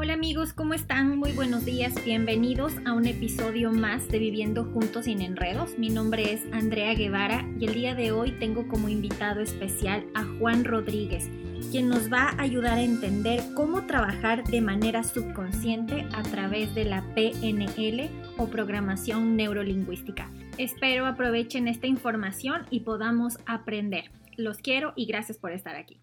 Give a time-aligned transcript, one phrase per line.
[0.00, 1.18] Hola amigos, ¿cómo están?
[1.18, 5.76] Muy buenos días, bienvenidos a un episodio más de Viviendo Juntos sin Enredos.
[5.76, 10.24] Mi nombre es Andrea Guevara y el día de hoy tengo como invitado especial a
[10.38, 11.28] Juan Rodríguez,
[11.72, 16.84] quien nos va a ayudar a entender cómo trabajar de manera subconsciente a través de
[16.84, 20.30] la PNL o programación neurolingüística.
[20.58, 24.12] Espero aprovechen esta información y podamos aprender.
[24.36, 26.00] Los quiero y gracias por estar aquí.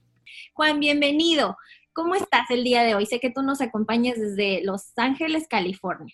[0.54, 1.56] Juan, bienvenido.
[1.96, 3.06] ¿Cómo estás el día de hoy?
[3.06, 6.14] Sé que tú nos acompañas desde Los Ángeles, California.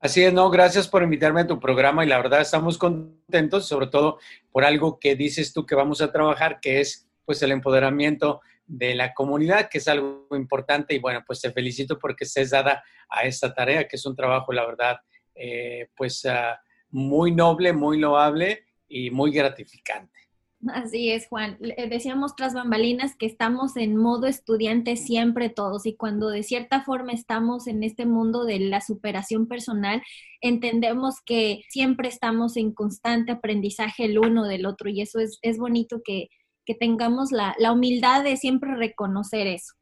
[0.00, 3.86] Así es, no, gracias por invitarme a tu programa y la verdad estamos contentos, sobre
[3.86, 4.18] todo
[4.50, 8.96] por algo que dices tú que vamos a trabajar, que es pues el empoderamiento de
[8.96, 13.22] la comunidad, que es algo importante y bueno, pues te felicito porque estés dada a
[13.22, 14.96] esta tarea, que es un trabajo, la verdad,
[15.36, 16.56] eh, pues uh,
[16.90, 20.23] muy noble, muy loable y muy gratificante.
[20.72, 21.58] Así es, Juan.
[21.90, 27.12] Decíamos tras bambalinas que estamos en modo estudiante siempre todos y cuando de cierta forma
[27.12, 30.02] estamos en este mundo de la superación personal,
[30.40, 35.58] entendemos que siempre estamos en constante aprendizaje el uno del otro y eso es, es
[35.58, 36.28] bonito que,
[36.64, 39.74] que tengamos la, la humildad de siempre reconocer eso.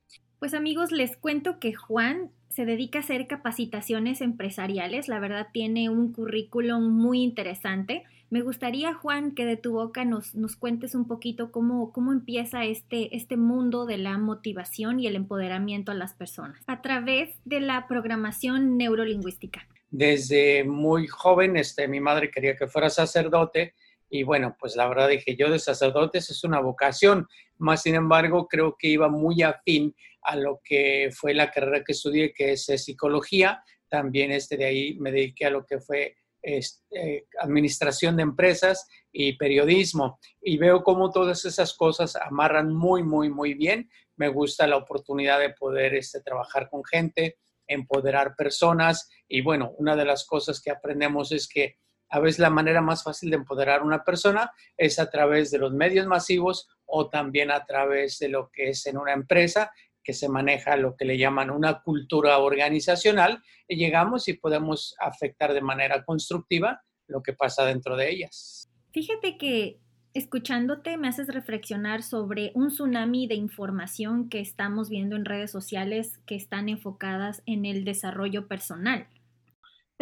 [0.43, 5.07] Pues amigos, les cuento que Juan se dedica a hacer capacitaciones empresariales.
[5.07, 8.03] La verdad tiene un currículum muy interesante.
[8.29, 12.65] Me gustaría, Juan, que de tu boca nos, nos cuentes un poquito cómo, cómo empieza
[12.65, 17.61] este, este mundo de la motivación y el empoderamiento a las personas a través de
[17.61, 19.69] la programación neurolingüística.
[19.93, 23.75] Desde muy joven, este, mi madre quería que fuera sacerdote
[24.15, 28.47] y bueno, pues la verdad dije, yo de sacerdotes es una vocación, más sin embargo
[28.47, 32.69] creo que iba muy afín a lo que fue la carrera que estudié, que es
[32.69, 33.65] eh, psicología.
[33.89, 39.39] También este de ahí me dediqué a lo que fue este, administración de empresas y
[39.39, 40.19] periodismo.
[40.43, 43.89] Y veo cómo todas esas cosas amarran muy, muy, muy bien.
[44.17, 49.09] Me gusta la oportunidad de poder este, trabajar con gente, empoderar personas.
[49.27, 51.77] Y bueno, una de las cosas que aprendemos es que
[52.13, 55.59] a veces la manera más fácil de empoderar a una persona es a través de
[55.59, 59.73] los medios masivos o también a través de lo que es en una empresa
[60.05, 65.55] que se maneja lo que le llaman una cultura organizacional y llegamos y podemos afectar
[65.55, 68.69] de manera constructiva lo que pasa dentro de ellas.
[68.93, 69.81] Fíjate que
[70.13, 76.19] escuchándote me haces reflexionar sobre un tsunami de información que estamos viendo en redes sociales
[76.27, 79.09] que están enfocadas en el desarrollo personal.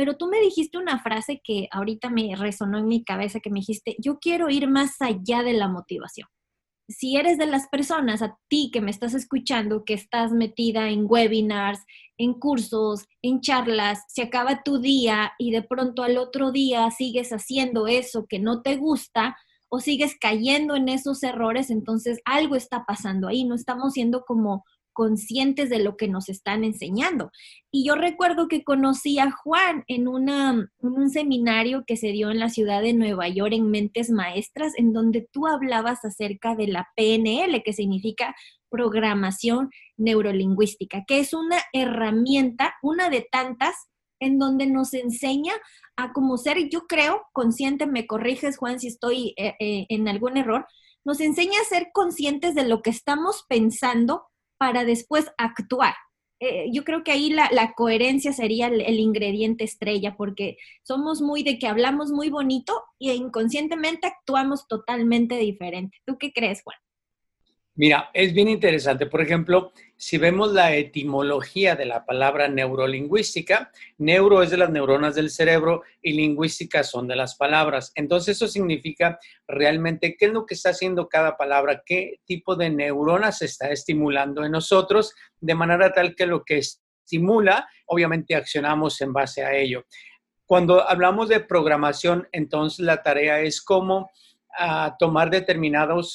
[0.01, 3.59] Pero tú me dijiste una frase que ahorita me resonó en mi cabeza, que me
[3.59, 6.27] dijiste, yo quiero ir más allá de la motivación.
[6.89, 11.05] Si eres de las personas, a ti que me estás escuchando, que estás metida en
[11.07, 11.81] webinars,
[12.17, 17.29] en cursos, en charlas, se acaba tu día y de pronto al otro día sigues
[17.31, 19.37] haciendo eso que no te gusta
[19.69, 24.65] o sigues cayendo en esos errores, entonces algo está pasando ahí, no estamos siendo como
[25.01, 27.31] conscientes de lo que nos están enseñando.
[27.71, 32.39] Y yo recuerdo que conocí a Juan en, una, un seminario que se dio en
[32.39, 36.87] la ciudad de Nueva York en Mentes Maestras, en donde tú hablabas acerca de la
[36.97, 38.37] PNL, que significa
[38.69, 43.75] programación neurolingüística, que es una herramienta, una de tantas,
[44.21, 45.55] en donde nos enseña
[45.97, 50.37] a como ser, yo creo, consciente, me corriges Juan si estoy eh, eh, en algún
[50.37, 50.67] error,
[51.07, 54.27] nos enseña a ser conscientes de lo que estamos pensando
[54.61, 55.95] para después actuar.
[56.39, 61.43] Eh, yo creo que ahí la, coherencia sería el, el, ingrediente estrella, porque somos muy
[61.43, 65.97] de que hablamos muy bonito y inconscientemente actuamos totalmente diferente.
[66.05, 66.77] ¿Tú qué crees, Juan?
[67.77, 69.07] Mira, es bien interesante.
[69.07, 75.15] Por ejemplo, si vemos la etimología de la palabra neurolingüística, neuro es de las neuronas
[75.15, 77.93] del cerebro y lingüística son de las palabras.
[77.95, 82.71] Entonces eso significa realmente qué es lo que está haciendo cada palabra, qué tipo de
[82.71, 89.13] neuronas está estimulando en nosotros, de manera tal que lo que estimula, obviamente accionamos en
[89.13, 89.85] base a ello.
[90.45, 94.11] Cuando hablamos de programación, entonces la tarea es cómo
[94.57, 96.15] a tomar determinados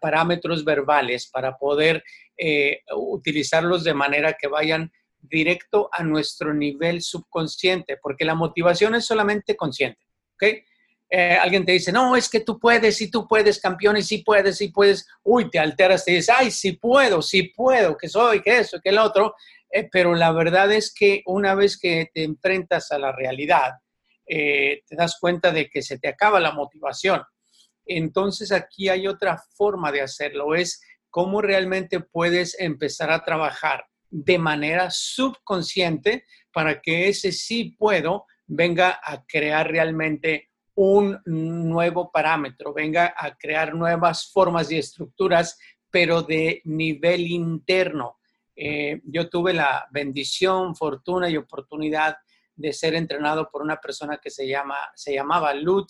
[0.00, 2.02] parámetros verbales para poder
[2.38, 9.06] eh, utilizarlos de manera que vayan directo a nuestro nivel subconsciente, porque la motivación es
[9.06, 10.42] solamente consciente, ¿ok?
[11.08, 14.18] Eh, alguien te dice, no, es que tú puedes, y tú puedes, campeón, y sí
[14.18, 18.42] puedes, sí puedes, uy, te alteras, te dices, ay, sí puedo, sí puedo, que soy,
[18.42, 19.34] que eso, que el otro,
[19.70, 23.72] eh, pero la verdad es que una vez que te enfrentas a la realidad,
[24.28, 27.22] te das cuenta de que se te acaba la motivación
[27.86, 34.38] entonces aquí hay otra forma de hacerlo, es cómo realmente puedes empezar a trabajar de
[34.38, 43.14] manera subconsciente para que ese sí puedo venga a crear realmente un nuevo parámetro, venga
[43.16, 45.58] a crear nuevas formas y estructuras,
[45.90, 48.18] pero de nivel interno.
[48.54, 52.16] Eh, yo tuve la bendición, fortuna y oportunidad
[52.54, 55.86] de ser entrenado por una persona que se, llama, se llamaba Lou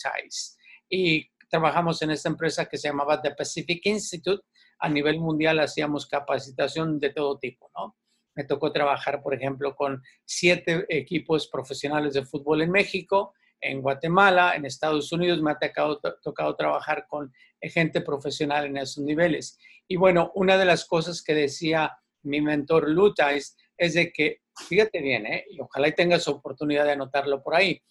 [0.89, 4.43] y trabajamos en esta empresa que se llamaba The Pacific Institute.
[4.79, 7.95] A nivel mundial hacíamos capacitación de todo tipo, ¿no?
[8.35, 14.55] Me tocó trabajar, por ejemplo, con siete equipos profesionales de fútbol en México, en Guatemala,
[14.55, 15.41] en Estados Unidos.
[15.41, 19.57] Me ha tocado, tocado trabajar con gente profesional en esos niveles.
[19.87, 25.01] Y bueno, una de las cosas que decía mi mentor Lutais es de que, fíjate
[25.01, 25.45] bien, ¿eh?
[25.49, 27.81] y ojalá y tengas oportunidad de anotarlo por ahí,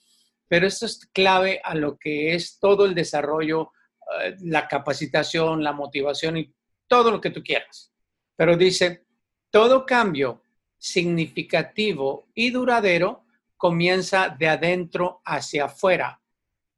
[0.49, 3.73] pero esto es clave a lo que es todo el desarrollo,
[4.21, 6.55] eh, la capacitación, la motivación y
[6.87, 7.93] todo lo que tú quieras.
[8.37, 9.07] Pero dice,
[9.51, 10.43] todo cambio
[10.79, 13.25] significativo y duradero
[13.57, 16.21] comienza de adentro hacia afuera.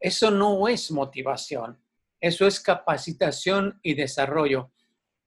[0.01, 1.79] Eso no es motivación,
[2.21, 4.71] eso es capacitación y desarrollo.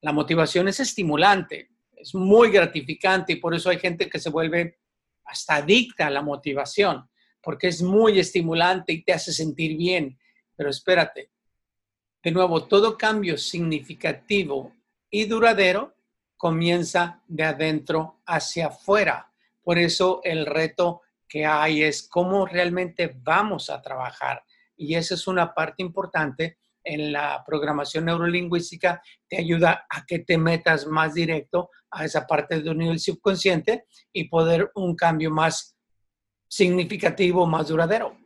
[0.01, 4.79] La motivación es estimulante, es muy gratificante y por eso hay gente que se vuelve
[5.25, 7.07] hasta adicta a la motivación,
[7.41, 10.17] porque es muy estimulante y te hace sentir bien.
[10.55, 11.31] Pero espérate,
[12.23, 14.73] de nuevo, todo cambio significativo
[15.09, 15.95] y duradero
[16.37, 19.31] comienza de adentro hacia afuera.
[19.63, 24.43] Por eso el reto que hay es cómo realmente vamos a trabajar.
[24.75, 30.37] Y esa es una parte importante en la programación neurolingüística, te ayuda a que te
[30.37, 35.75] metas más directo a esa parte de nivel subconsciente y poder un cambio más
[36.51, 38.17] significativo, más duradero.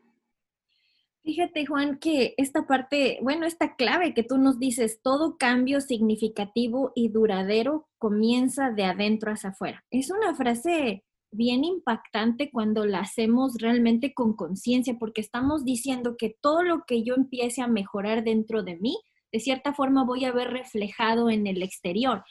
[1.24, 6.92] Fíjate, Juan, que esta parte, bueno, esta clave que tú nos dices, todo cambio significativo
[6.96, 9.84] y duradero comienza de adentro hacia afuera.
[9.90, 16.36] Es una frase bien impactante cuando la hacemos realmente con conciencia, porque estamos diciendo que
[16.42, 18.98] todo lo que yo empiece a mejorar dentro de mí,
[19.32, 22.24] de cierta forma voy a ver reflejado en el exterior.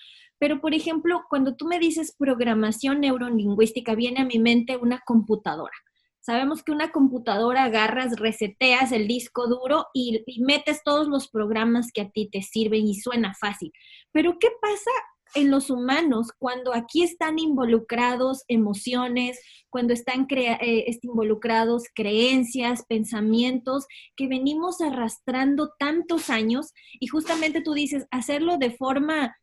[0.45, 5.73] Pero, por ejemplo, cuando tú me dices programación neurolingüística, viene a mi mente una computadora.
[6.21, 12.03] Sabemos que una computadora agarras, reseteas el disco duro y, metes todos los programas que
[12.03, 13.73] a ti te sirven y suena fácil.
[14.13, 14.91] Pero ¿qué pasa
[15.35, 24.29] en los humanos cuando aquí están involucrados emociones, cuando están eh, involucrados creencias, pensamientos que
[24.29, 29.35] venimos arrastrando tantos años y justamente tú dices, hacerlo de forma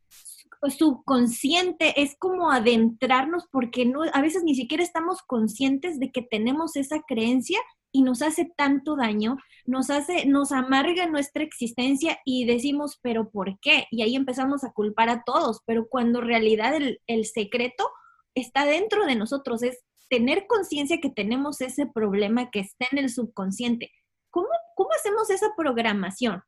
[0.70, 6.76] subconsciente es como adentrarnos porque no, a veces ni siquiera estamos conscientes de que tenemos
[6.76, 7.58] esa creencia
[7.92, 9.36] y nos hace tanto daño,
[9.66, 13.86] nos hace, nos amarga nuestra existencia y decimos, pero ¿por qué?
[13.90, 17.90] Y ahí empezamos a culpar a todos, pero cuando en realidad el, secreto
[18.34, 23.10] está dentro de nosotros, es tener conciencia que tenemos ese problema que está en el
[23.10, 23.90] subconsciente.
[24.30, 26.42] ¿Cómo, cómo hacemos esa programación?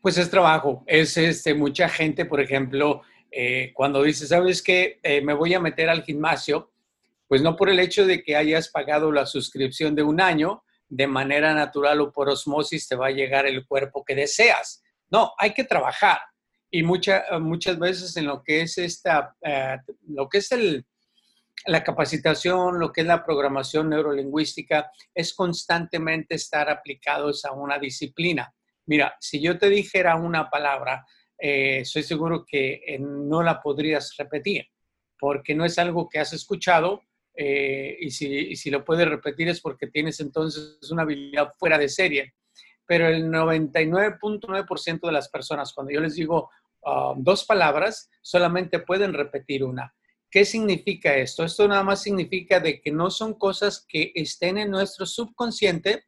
[0.00, 4.98] Pues es trabajo, es este, mucha gente, por ejemplo, eh, cuando dice, ¿sabes qué?
[5.02, 6.72] Eh, me voy a meter al gimnasio,
[7.28, 11.06] pues no por el hecho de que hayas pagado la suscripción de un año, de
[11.06, 14.82] manera natural o por osmosis te va a llegar el cuerpo que deseas.
[15.10, 16.18] No, hay que trabajar.
[16.70, 20.86] Y mucha, muchas veces en lo que es esta, eh, lo que es el,
[21.66, 28.52] la capacitación, lo que es la programación neurolingüística, es constantemente estar aplicados a una disciplina.
[28.86, 31.04] Mira, si yo te dijera una palabra,
[31.38, 34.66] eh, seguro que eh, no la podrías repetir,
[35.18, 37.02] porque no es algo que has escuchado
[37.34, 42.34] eh, y, si, lo puedes repetir es porque tienes entonces una habilidad fuera de serie.
[42.86, 46.50] Pero el 99.9% de las personas, cuando yo les digo
[46.86, 49.92] ah, dos palabras, solamente pueden repetir una.
[50.30, 51.44] ¿Qué significa esto?
[51.44, 56.04] Esto nada más significa de que no son cosas que estén en nuestro subconsciente,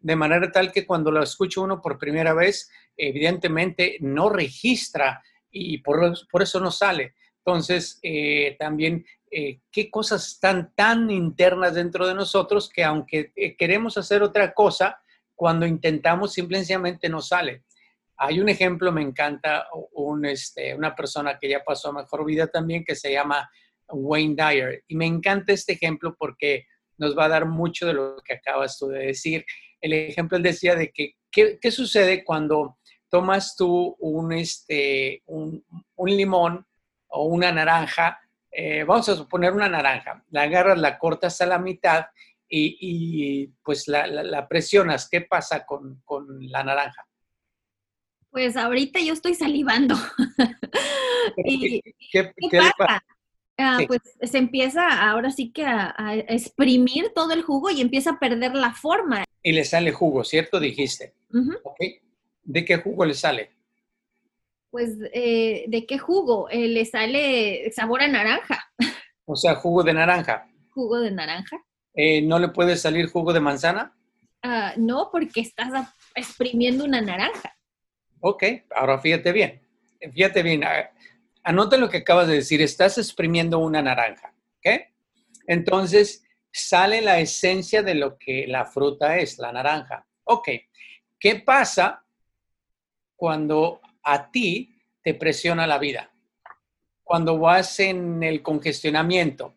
[0.00, 5.78] de manera tal que cuando lo escucha uno por primera vez, evidentemente no registra y
[5.78, 7.14] por, eso no sale.
[7.38, 13.56] Entonces, eh, también, eh, ¿qué cosas están tan internas dentro de nosotros que aunque eh,
[13.56, 15.00] queremos hacer otra cosa,
[15.34, 17.64] cuando intentamos simplemente no sale?
[18.16, 22.48] Hay un ejemplo, me encanta, un, este, una persona que ya pasó a mejor vida
[22.48, 23.48] también, que se llama
[23.88, 24.84] Wayne Dyer.
[24.88, 26.66] Y me encanta este ejemplo porque
[26.98, 29.44] nos va a dar mucho de lo que acabas tú de decir
[29.80, 35.64] el ejemplo él decía de que, ¿qué, sucede cuando tomas tú un, este, un,
[36.04, 36.66] limón
[37.08, 38.20] o una naranja?
[38.50, 42.06] Eh, vamos a suponer una naranja, la agarras, la cortas a la mitad
[42.48, 45.08] y, pues la, presionas.
[45.08, 46.02] ¿Qué pasa con,
[46.40, 47.06] la naranja?
[48.30, 49.94] Pues ahorita yo estoy salivando.
[52.12, 52.32] ¿Qué,
[52.76, 53.04] pasa?
[53.58, 55.94] Ah, pues se empieza ahora sí que a,
[56.28, 59.24] exprimir todo el jugo y empieza a perder la forma.
[59.42, 60.60] Y le sale jugo, ¿cierto?
[60.60, 61.14] Dijiste.
[62.44, 63.50] ¿De qué jugo le sale?
[64.70, 66.48] Pues, eh, ¿de qué jugo?
[66.50, 68.70] Eh, le sale sabor a naranja.
[69.24, 70.48] O sea, jugo de naranja.
[70.70, 71.58] ¿Jugo de naranja?
[71.94, 73.94] Eh, ¿No le puede salir jugo de manzana?
[74.42, 75.72] Ah, no, porque estás
[76.14, 77.56] exprimiendo una naranja.
[78.20, 79.60] Ok, ahora fíjate bien.
[80.12, 80.62] Fíjate bien.
[81.42, 82.60] Anota lo que acabas de decir.
[82.62, 84.34] Estás exprimiendo una naranja.
[84.58, 84.82] ¿Ok?
[85.46, 90.06] Entonces, sale la esencia de lo que la fruta es, la naranja.
[90.24, 90.48] Ok,
[91.18, 92.04] ¿qué pasa
[93.16, 96.10] cuando a ti te presiona la vida?
[97.02, 99.54] Cuando vas en el congestionamiento.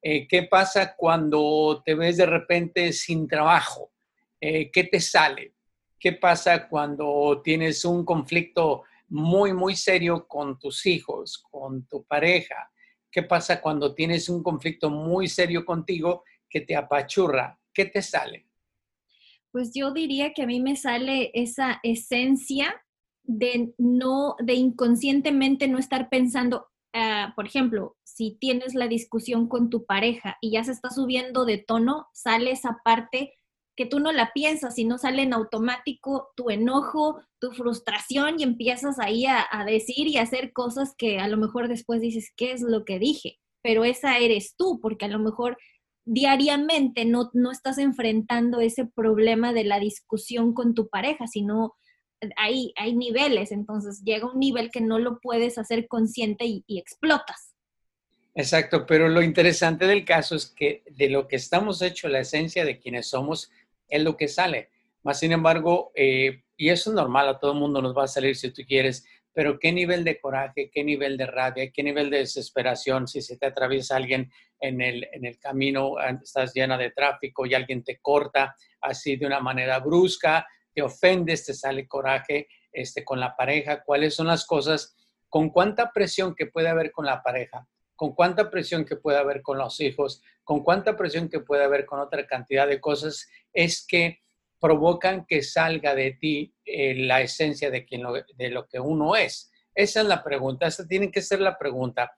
[0.00, 3.92] Eh, ¿Qué pasa cuando te ves de repente sin trabajo?
[4.40, 5.54] Eh, ¿Qué te sale?
[5.98, 8.84] ¿Qué pasa cuando tienes un conflicto
[9.14, 12.72] muy, muy serio con tus hijos, con tu pareja?
[13.12, 17.60] ¿Qué pasa cuando tienes un conflicto muy serio contigo que te apachurra?
[17.72, 18.48] ¿Qué te sale?
[19.52, 22.74] Pues yo diría que a mí me sale esa esencia
[23.22, 29.70] de no, de inconscientemente no estar pensando, ah, por ejemplo, si tienes la discusión con
[29.70, 33.34] tu pareja y ya se está subiendo de tono, sale esa parte
[33.76, 38.98] que tú no la piensas, sino sale en automático tu enojo, tu frustración y empiezas
[38.98, 42.62] ahí a, a, decir y hacer cosas que a lo mejor después dices, ¿qué es
[42.62, 43.38] lo que dije?
[43.62, 45.58] Pero esa eres tú, porque a lo mejor
[46.04, 51.74] diariamente no, no estás enfrentando ese problema de la discusión con tu pareja, sino
[52.36, 56.78] hay, hay niveles, entonces llega un nivel que no lo puedes hacer consciente y, y
[56.78, 57.54] explotas.
[58.34, 62.64] Exacto, pero lo interesante del caso es que de lo que estamos hechos, la esencia
[62.64, 63.50] de quienes somos,
[63.88, 64.70] es lo que sale.
[65.02, 68.08] Más sin embargo, eh, y eso es normal, a todo el mundo nos va a
[68.08, 72.08] salir si tú quieres, pero qué nivel de coraje, qué nivel de rabia, qué nivel
[72.08, 76.92] de desesperación, si se te atraviesa alguien en el, en el camino, estás llena de
[76.92, 82.48] tráfico y alguien te corta así de una manera brusca, te ofendes, te sale coraje
[82.72, 84.96] este, con la pareja, cuáles son las cosas,
[85.28, 89.42] con cuánta presión que puede haber con la pareja, con cuánta presión que puede haber
[89.42, 93.86] con los hijos, con cuánta presión que puede haber con otra cantidad de cosas, es
[93.86, 94.20] que
[94.60, 99.14] provocan que salga de ti eh, la esencia de, quien lo, de lo que uno
[99.16, 99.50] es.
[99.74, 102.16] Esa es la pregunta, esa tiene que ser la pregunta.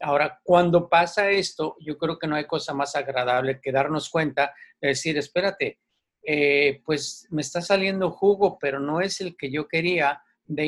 [0.00, 4.54] Ahora, cuando pasa esto, yo creo que no hay cosa más agradable que darnos cuenta
[4.80, 5.78] de decir, espérate,
[6.22, 10.66] eh, pues me está saliendo jugo, pero no es el que yo quería de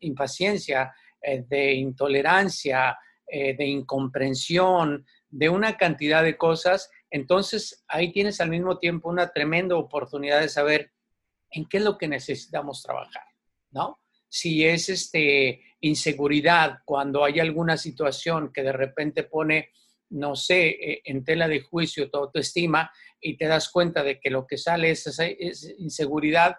[0.00, 2.96] impaciencia, eh, de intolerancia,
[3.28, 9.76] de incomprensión, de una cantidad de cosas entonces, ahí tienes al mismo tiempo una tremenda
[9.76, 10.92] oportunidad de saber
[11.50, 13.22] en qué es lo que necesitamos trabajar,
[13.70, 14.00] ¿no?
[14.28, 19.70] Si es este, inseguridad, cuando hay alguna situación que de repente pone,
[20.10, 22.90] no sé, eh, en tela de juicio tu autoestima
[23.20, 26.56] y te das cuenta de que lo que sale es, es inseguridad,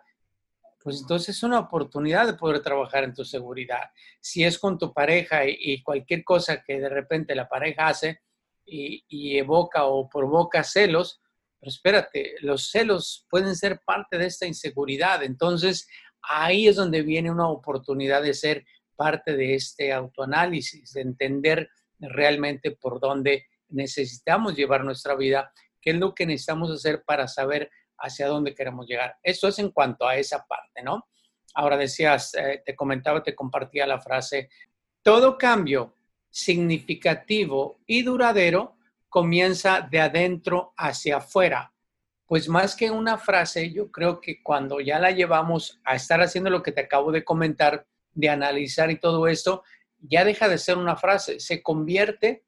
[0.87, 3.89] pues entonces es una oportunidad de poder trabajar en tu seguridad.
[4.21, 8.21] Si es con tu pareja y cualquier cosa que de repente la pareja hace,
[8.67, 11.21] y, evoca o provoca celos,
[11.59, 15.23] pero espérate, los celos pueden ser parte de esta inseguridad.
[15.23, 15.87] Entonces,
[16.21, 18.65] ahí es donde viene una oportunidad de ser
[18.95, 25.51] parte de este autoanálisis, de entender realmente por dónde necesitamos llevar nuestra vida,
[25.81, 29.17] qué es lo que necesitamos hacer para saber hacia dónde queremos llegar.
[29.23, 31.07] Eso es en cuanto a esa parte, ¿no?
[31.53, 34.49] Ahora decías, eh, te comentaba, te compartía la frase,
[35.01, 35.95] todo cambio
[36.29, 38.75] significativo y duradero
[39.09, 41.73] comienza de adentro hacia afuera.
[42.25, 46.49] Pues más que una frase, yo creo que cuando ya la llevamos a estar haciendo
[46.49, 49.63] lo que te acabo de comentar, de analizar y todo esto,
[49.99, 52.43] ya deja de ser una frase, se convierte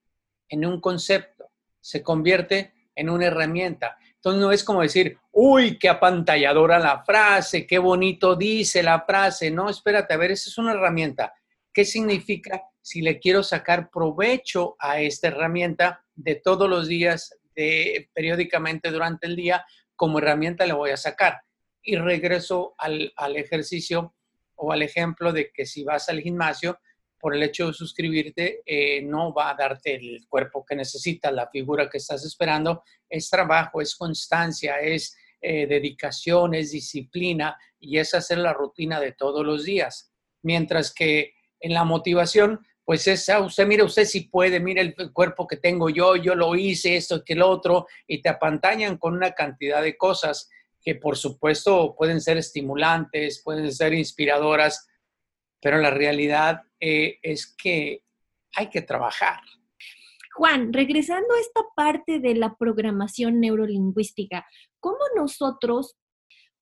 [0.49, 3.97] en un concepto, se convierte en una herramienta.
[4.15, 9.49] Entonces no es como decir, uy, qué apantalladora la frase, qué bonito dice la frase.
[9.49, 11.33] No, espérate, a ver, esa es una herramienta.
[11.73, 18.09] ¿Qué significa si le quiero sacar provecho a esta herramienta de todos los días, de,
[18.13, 19.65] periódicamente durante el día,
[19.95, 21.39] como herramienta le voy a sacar?
[21.81, 24.13] Y regreso al, ejercicio
[24.55, 26.77] o al ejemplo de que si vas al gimnasio,
[27.19, 31.49] por el hecho de suscribirte, eh, no va a darte el cuerpo que necesitas, la
[31.49, 32.83] figura que estás esperando.
[33.09, 39.11] Es trabajo, es constancia, es eh, dedicación, es disciplina y es hacer la rutina de
[39.11, 40.11] todos los días.
[40.41, 45.13] Mientras que en la motivación, pues es, ah, usted mire, usted si puede, mire el
[45.13, 49.13] cuerpo que tengo yo, yo lo hice, esto, que el otro, y te apantañan con
[49.13, 50.49] una cantidad de cosas
[50.81, 54.87] que por supuesto pueden ser estimulantes, pueden ser inspiradoras,
[55.61, 58.03] pero la realidad eh, es que
[58.55, 59.41] hay que trabajar.
[60.33, 64.45] Juan, regresando a esta parte de la programación neurolingüística,
[64.79, 65.97] ¿cómo nosotros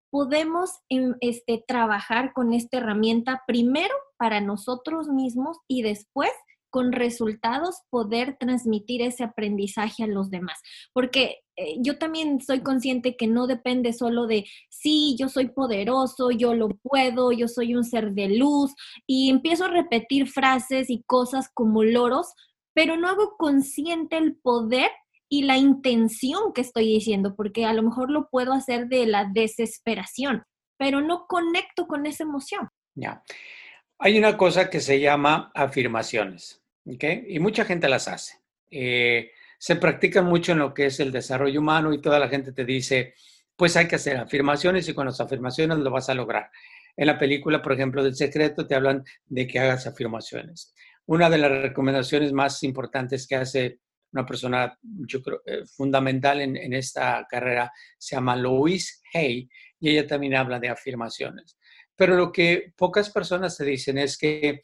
[0.09, 6.31] podemos em, este, trabajar con esta herramienta primero para nosotros mismos y después
[6.69, 10.59] con resultados poder transmitir ese aprendizaje a los demás.
[10.93, 11.39] Porque
[11.79, 16.69] yo también soy consciente que no depende solo de, sí, yo soy poderoso, yo lo
[16.69, 18.73] puedo, yo soy un ser de luz,
[19.07, 22.33] y empiezo a repetir frases y cosas como loros,
[22.73, 24.89] pero no hago consciente el poder
[25.29, 29.29] y la intención que estoy diciendo, porque a lo mejor lo puedo hacer de la
[29.33, 30.43] desesperación,
[30.77, 32.69] pero no conecto con esa emoción.
[32.95, 33.23] Ya.
[33.99, 37.03] Hay una cosa que se llama afirmaciones, ¿ok?
[37.27, 38.39] Y mucha gente las hace.
[38.69, 42.51] Eh, se practican mucho en lo que es el desarrollo humano y toda la gente
[42.51, 43.13] te dice,
[43.55, 46.51] pues hay que hacer afirmaciones y con las afirmaciones lo vas a lograr.
[46.95, 50.73] En la película, por ejemplo, del secreto, te hablan de que hagas afirmaciones.
[51.05, 53.79] Una de las recomendaciones más importantes que hace
[54.11, 54.77] una persona,
[55.45, 59.49] eh, fundamental en, en, esta carrera, se llama Louise Hay,
[59.79, 61.57] y ella también habla de afirmaciones.
[61.95, 64.61] Pero lo que pocas personas te dicen es que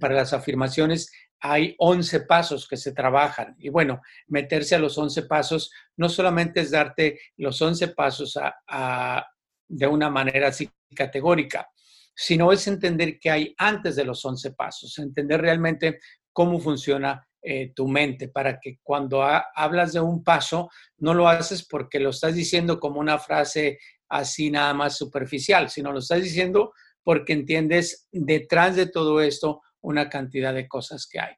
[0.00, 3.54] para las afirmaciones hay 11 pasos que se trabajan.
[3.58, 9.26] Y bueno, meterse a los 11 pasos no solamente es darte los 11 pasos a,
[9.68, 11.68] de una manera así categórica,
[12.14, 16.00] sino es entender qué hay antes de los 11 pasos, entender realmente
[16.32, 21.66] cómo funciona eh, tu mente para que cuando hablas de un paso no lo haces
[21.66, 23.78] porque lo estás diciendo como una frase
[24.08, 26.72] así nada más superficial, sino lo estás diciendo
[27.04, 31.34] porque entiendes detrás de todo esto una cantidad de cosas que hay.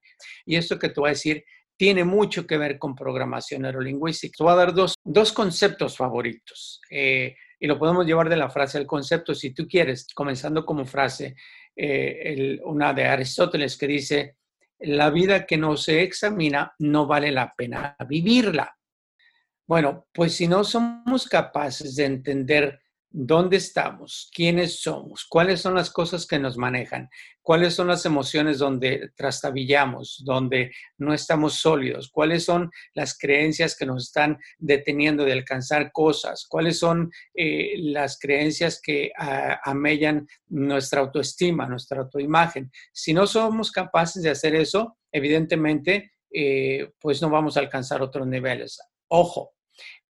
[0.47, 1.45] Y esto que te voy a decir
[1.77, 4.35] tiene mucho que ver con programación neurolingüística.
[4.37, 8.51] Te voy a dar dos, dos conceptos favoritos eh, y lo podemos llevar de la
[8.51, 11.37] frase al concepto si tú quieres, comenzando como frase,
[11.77, 14.37] eh, una de Aristóteles que dice,
[14.81, 18.77] la vida que no se examina no vale la pena vivirla.
[19.67, 25.91] Bueno, pues si no somos capaces de entender dónde estamos, quiénes somos, cuáles son las
[25.91, 27.09] cosas que nos manejan,
[27.43, 33.87] cuáles son las emociones donde trastabillamos, donde no estamos sólidos, cuáles son las creencias que
[33.87, 41.01] nos están deteniendo de alcanzar cosas, cuáles son eh, las creencias que ah, amellan nuestra
[41.01, 42.71] autoestima, nuestra autoimagen.
[42.93, 48.27] Si no somos capaces de hacer eso, evidentemente, eh, pues no vamos a alcanzar otros
[48.27, 48.79] niveles.
[49.09, 49.55] Ojo,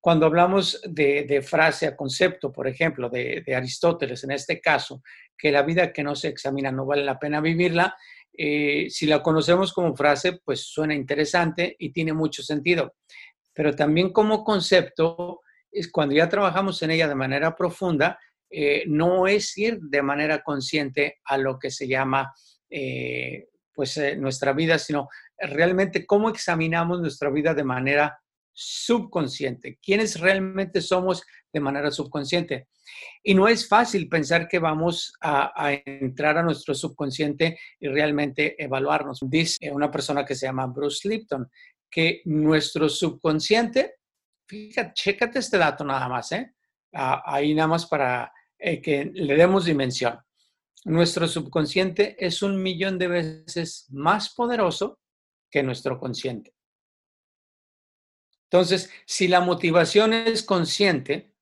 [0.00, 5.02] cuando hablamos de, frase a concepto, por ejemplo, de, Aristóteles, en este caso,
[5.36, 7.96] que la vida que no se examina no vale la pena vivirla,
[8.32, 12.94] eh, si la conocemos como frase, pues suena interesante y tiene mucho sentido.
[13.52, 18.18] Pero también como concepto, es cuando ya trabajamos en ella de manera profunda,
[18.50, 22.32] eh, no es ir de manera consciente a lo que se llama
[22.70, 28.18] eh, pues nuestra vida, sino realmente cómo examinamos nuestra vida de manera
[28.60, 32.66] subconsciente, quiénes realmente somos de manera subconsciente.
[33.22, 39.20] Y no es fácil pensar que vamos a, entrar a nuestro subconsciente y realmente evaluarnos.
[39.22, 41.48] Dice una persona que se llama Bruce Lipton
[41.88, 43.94] que nuestro subconsciente,
[44.46, 46.54] fíjate, chécate este dato nada más, ¿eh?
[46.92, 50.18] ahí nada más para eh, que le demos dimensión.
[50.84, 54.98] Nuestro subconsciente es un millón de veces más poderoso
[55.48, 56.57] que nuestro consciente.
[58.50, 61.32] Entonces, si la motivación es consciente,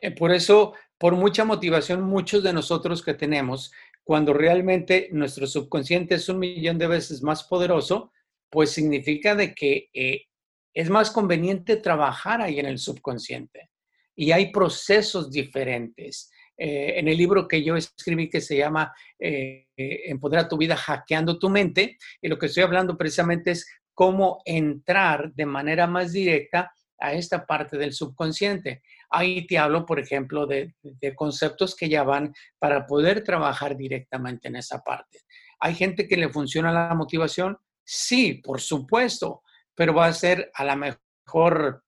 [0.00, 6.16] eh, por eso, por mucha motivación, muchos de nosotros que tenemos, cuando realmente nuestro subconsciente
[6.16, 8.12] es un millón de veces más poderoso,
[8.50, 10.26] pues significa de que eh,
[10.74, 13.70] es más conveniente trabajar ahí en el subconsciente.
[14.14, 16.30] Y hay procesos diferentes.
[16.58, 21.48] Eh, en el libro que yo escribí que se llama Empodera tu vida hackeando tu
[21.48, 27.12] mente, y lo que estoy hablando precisamente es cómo entrar de manera más directa a
[27.12, 28.82] esta parte del subconsciente.
[29.10, 30.74] Ahí te hablo, por ejemplo, de,
[31.14, 35.20] conceptos que ya van para poder trabajar directamente en esa parte.
[35.60, 37.58] ¿Hay gente que le funciona la motivación?
[37.84, 39.42] Sí, por supuesto,
[39.74, 41.84] pero va a ser a lo mejor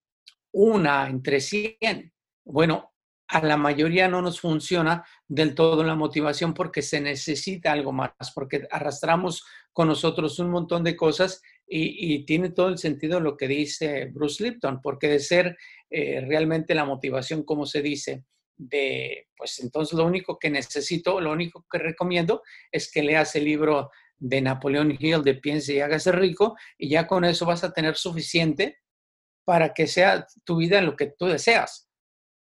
[0.52, 2.12] una entre 100.
[2.44, 2.92] Bueno,
[3.28, 8.10] a la mayoría no nos funciona del todo la motivación porque se necesita algo más,
[8.34, 13.48] porque arrastramos con nosotros un montón de cosas y, tiene todo el sentido lo que
[13.48, 15.56] dice Bruce Lipton, porque de ser
[15.90, 18.24] eh, realmente la motivación, como se dice,
[18.56, 23.44] de, pues entonces lo único que necesito, lo único que recomiendo es que leas el
[23.44, 27.72] libro de Napoleón Hill de Piense y hágase rico y ya con eso vas a
[27.72, 28.78] tener suficiente
[29.44, 31.85] para que sea tu vida lo que tú deseas.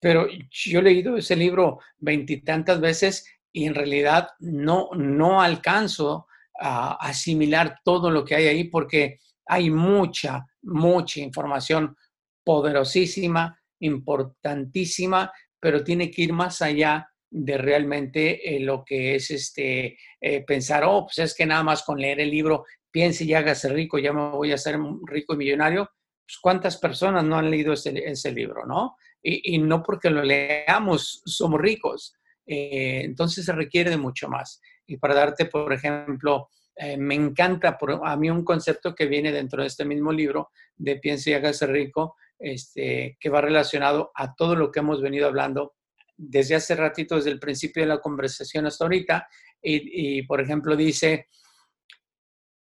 [0.04, 6.28] Pero yo he leído ese libro veintitantas veces y en realidad no, no alcanzo
[6.60, 11.96] a asimilar todo lo que hay ahí porque hay mucha, mucha información
[12.44, 19.98] poderosísima, importantísima, pero tiene que ir más allá de realmente eh, lo que es este
[20.20, 23.70] eh, pensar, oh, pues es que nada más con leer el libro, piense y hágase
[23.70, 25.90] rico, ya me voy a ser rico y millonario.
[26.26, 28.98] Pues, ¿Cuántas personas no han leído ese, libro, no?
[29.24, 32.14] Y, no porque lo leamos somos ricos.
[32.46, 34.62] Eh, entonces se requiere de mucho más.
[34.86, 36.50] Y para darte, por ejemplo,
[36.98, 40.98] me encanta por, a mí un concepto que viene dentro de este mismo libro de
[40.98, 45.76] Piense y hágase rico, este, que va relacionado a todo lo que hemos venido hablando
[46.18, 49.28] desde hace ratito, desde el principio de la conversación hasta ahorita,
[49.62, 51.28] y, por ejemplo dice,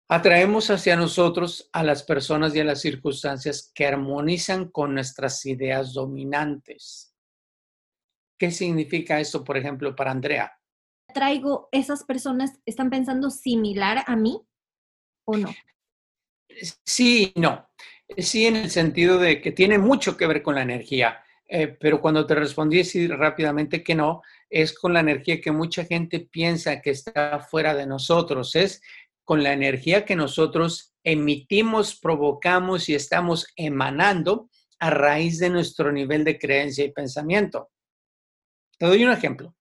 [0.09, 5.92] atraemos hacia nosotros a las personas y a las circunstancias que armonizan con nuestras ideas
[5.92, 7.14] dominantes.
[8.38, 10.59] ¿Qué significa esto, por ejemplo, para Andrea?
[11.12, 14.40] Traigo, esas personas están pensando similar a mí
[15.25, 15.55] o no?
[16.85, 17.68] Sí, no.
[18.16, 21.23] Sí, en el sentido de que tiene mucho que ver con la energía.
[21.51, 25.85] Eh, pero cuando te respondí así rápidamente que no, es con la energía que mucha
[25.85, 28.83] gente piensa que está fuera de nosotros, es
[29.29, 36.25] con la energía que nosotros emitimos, provocamos y estamos emanando a raíz de nuestro nivel
[36.25, 37.69] de creencia y pensamiento.
[38.79, 39.55] Te doy un ejemplo.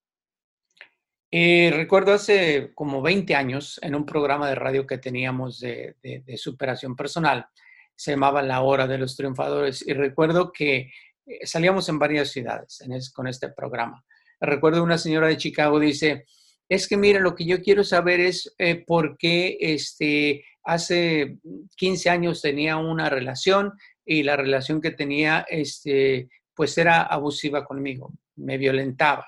[1.29, 6.95] Eh, recuerdo hace como 20 años en un programa de radio que teníamos de superación
[6.95, 7.45] personal,
[7.93, 10.93] se llamaba La Hora de los Triunfadores, y recuerdo que
[11.25, 14.01] eh, salíamos en varias ciudades con este programa.
[14.39, 16.25] Recuerdo una señora de Chicago dice,
[16.69, 21.37] es que mira, lo que yo quiero saber es eh, por qué este, hace
[21.77, 23.73] 15 años tenía una relación
[24.05, 29.27] y la relación que tenía, este, pues era abusiva conmigo, me violentaba.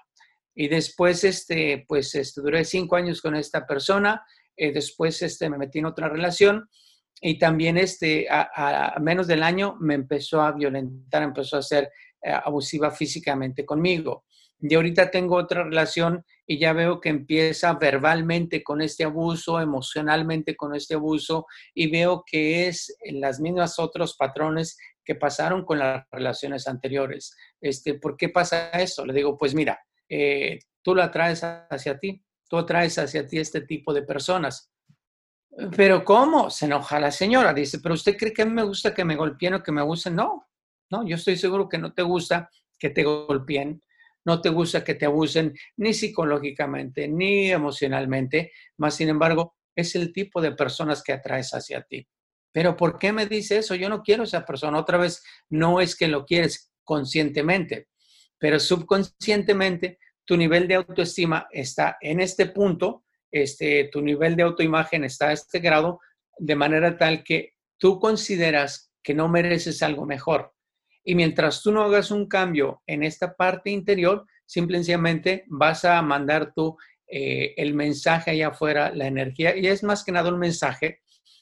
[0.55, 4.21] Y después, este, pues, este, duré cinco años con esta persona,
[4.57, 6.67] eh, después este, me metí en otra relación
[7.21, 11.89] y también este, a, menos del año me empezó a violentar, empezó a ser
[12.21, 14.25] eh, abusiva físicamente conmigo.
[14.61, 20.55] Y ahorita tengo otra relación y ya veo que empieza verbalmente con este abuso, emocionalmente
[20.55, 26.05] con este abuso y veo que es las mismas otros patrones que pasaron con las
[26.11, 27.35] relaciones anteriores.
[27.61, 29.05] Este, ¿Por qué pasa eso?
[29.05, 33.61] Le digo, pues mira, eh, tú la traes hacia ti, tú atraes hacia ti este
[33.61, 34.71] tipo de personas.
[35.75, 36.49] Pero ¿cómo?
[36.49, 37.53] Se enoja la señora.
[37.53, 40.15] Dice, pero usted cree que me gusta que me golpeen o que me abusen.
[40.15, 40.47] No,
[40.89, 43.81] no, yo estoy seguro que no te gusta que te golpeen,
[44.25, 50.11] no te gusta que te abusen ni psicológicamente ni emocionalmente, más sin embargo, es el
[50.11, 52.07] tipo de personas que atraes hacia ti.
[52.51, 53.75] Pero ¿por qué me dice eso?
[53.75, 54.79] Yo no quiero esa persona.
[54.79, 57.87] Otra vez, no es que lo quieres conscientemente,
[58.37, 65.03] pero subconscientemente tu nivel de autoestima está en este punto este, tu nivel de autoimagen
[65.03, 65.99] está a este grado,
[66.37, 70.53] de manera tal que tú consideras que no mereces algo mejor.
[71.09, 76.53] Y mientras tú no hagas un cambio en esta parte interior, simplemente vas a mandar
[76.53, 80.99] tú eh, el mensaje allá afuera, la energía, y es más que nada un mensaje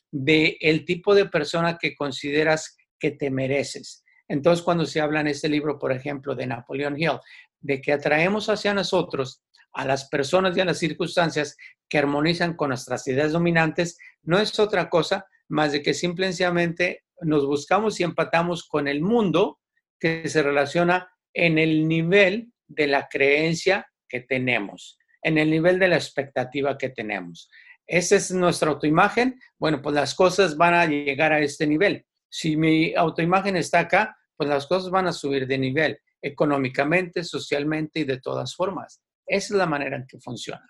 [0.10, 4.06] de el tipo de persona que consideras que te mereces.
[4.30, 7.20] Entonces, cuando se habla en este libro, por ejemplo, de Napoleon Hill,
[7.60, 11.58] de que atraemos hacia nosotros a las personas y a las circunstancias
[11.90, 17.46] que armonizan con nuestras ideas dominantes, no es otra cosa más de que simplemente nos
[17.46, 19.60] buscamos y empatamos con el mundo
[20.00, 25.88] que se relaciona en el nivel de la creencia que tenemos, en el nivel de
[25.88, 27.50] la expectativa que tenemos.
[27.86, 29.40] Esa es nuestra autoimagen.
[29.58, 32.06] Bueno, pues las cosas van a llegar a este nivel.
[32.30, 38.02] Si mi autoimagen está acá, pues las cosas van a subir de nivel económicamente, socialmente
[38.02, 39.02] y de todas formas.
[39.26, 40.68] Esa es la manera en que funciona.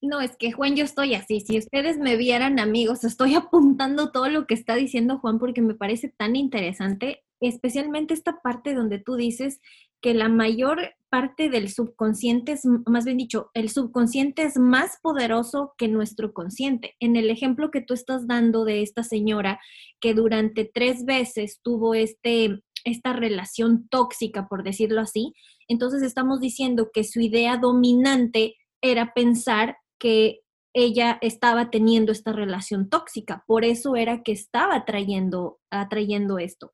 [0.00, 1.40] No, es que Juan, yo estoy así.
[1.40, 5.74] Si ustedes me vieran, amigos, estoy apuntando todo lo que está diciendo Juan porque me
[5.74, 9.60] parece tan interesante, especialmente esta parte donde tú dices
[10.00, 15.72] que la mayor parte del subconsciente es, más bien dicho, el subconsciente es más poderoso
[15.78, 16.94] que nuestro consciente.
[17.00, 19.60] En el ejemplo que tú estás dando de esta señora
[20.00, 25.32] que durante tres veces tuvo este esta relación tóxica, por decirlo así,
[25.68, 30.40] entonces estamos diciendo que su idea dominante era pensar que
[30.74, 36.72] ella estaba teniendo esta relación tóxica, por eso era que estaba atrayendo, atrayendo esto.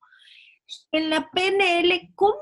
[0.91, 2.41] En la PNL, ¿cómo?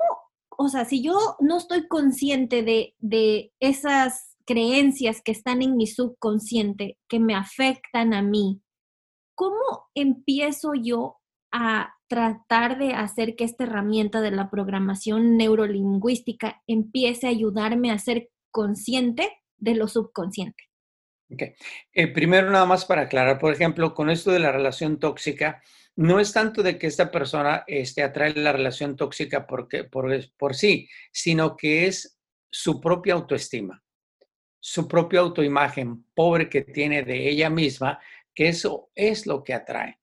[0.57, 5.87] O sea, si yo no estoy consciente de, de esas creencias que están en mi
[5.87, 8.62] subconsciente, que me afectan a mí,
[9.35, 11.16] ¿cómo empiezo yo
[11.52, 17.98] a tratar de hacer que esta herramienta de la programación neurolingüística empiece a ayudarme a
[17.98, 20.64] ser consciente de lo subconsciente.
[21.31, 21.55] Okay.
[21.92, 25.62] Eh, primero, nada más para aclarar, por ejemplo, con esto de la relación tóxica,
[25.97, 30.55] no es tanto de que esta persona este, atrae la relación tóxica porque, por, por
[30.55, 32.18] sí, sino que es
[32.49, 33.83] su propia autoestima,
[34.61, 37.99] su propia autoimagen pobre que tiene de ella misma,
[38.35, 39.99] que eso es lo que atrae.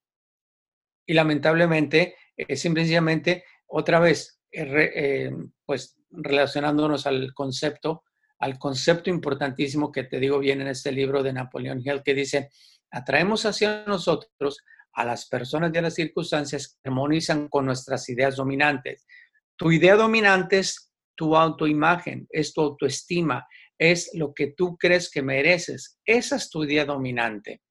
[1.06, 5.32] Y lamentablemente, eh, simplemente, otra vez, eh, eh,
[5.66, 8.04] pues relacionándonos al concepto,
[8.46, 12.52] al concepto importantísimo que te digo bien en este libro de Napoleón Hill, que dice,
[12.92, 18.36] atraemos hacia nosotros a las personas y a las circunstancias que armonizan con nuestras ideas
[18.36, 19.08] dominantes.
[19.56, 23.48] Tu idea dominante es tu autoimagen, es tu autoestima,
[23.80, 25.98] es lo que tú crees que mereces.
[26.06, 27.64] Esa es tu idea dominante.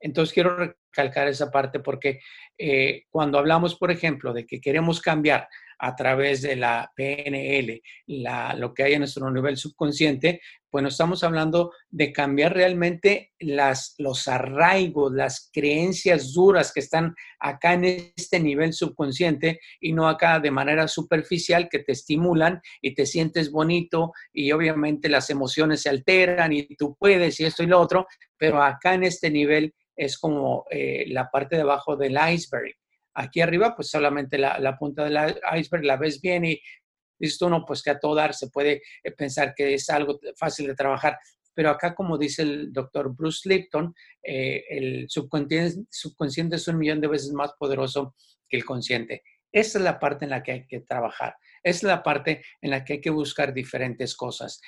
[0.00, 2.18] Entonces quiero recalcar esa parte porque
[2.58, 5.46] eh, cuando hablamos, por ejemplo, de que queremos cambiar
[5.78, 7.82] a través de la PNL,
[8.58, 10.40] lo que hay en nuestro nivel subconsciente,
[10.76, 17.72] bueno, estamos hablando de cambiar realmente las, los arraigos, las creencias duras que están acá
[17.72, 23.06] en este nivel subconsciente y no acá de manera superficial que te estimulan y te
[23.06, 27.80] sientes bonito y obviamente las emociones se alteran y tú puedes y esto y lo
[27.80, 32.74] otro, pero acá en este nivel es como eh, la parte de abajo del iceberg.
[33.18, 35.16] Aquí arriba, pues solamente la, punta del
[35.58, 36.60] iceberg la ves bien y
[37.18, 40.20] dices tú, no, pues que a todo dar se puede eh, pensar que es algo
[40.36, 41.18] fácil de trabajar.
[41.54, 47.00] Pero acá, como dice el doctor Bruce Lipton, eh, el subconsciente, subconsciente es un millón
[47.00, 48.14] de veces más poderoso
[48.46, 49.22] que el consciente.
[49.50, 51.36] Esa es la parte en la que hay que trabajar.
[51.62, 54.60] Es la parte en la que hay que buscar diferentes cosas.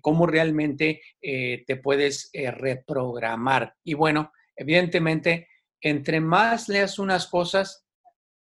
[0.00, 3.74] cómo realmente te puedes reprogramar.
[3.82, 5.48] Y bueno, evidentemente,
[5.80, 7.84] entre más leas unas cosas,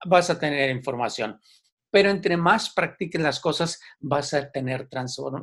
[0.05, 1.41] vas a tener información.
[1.91, 4.89] Pero entre más practiques las cosas, vas a tener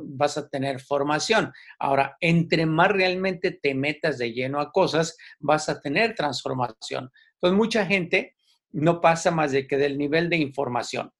[0.04, 1.52] vas a tener formación.
[1.78, 7.10] Ahora, entre más realmente te metas de lleno a cosas, vas a tener transformación.
[7.40, 8.36] Pues mucha gente
[8.70, 11.12] no pasa más de que del nivel de información.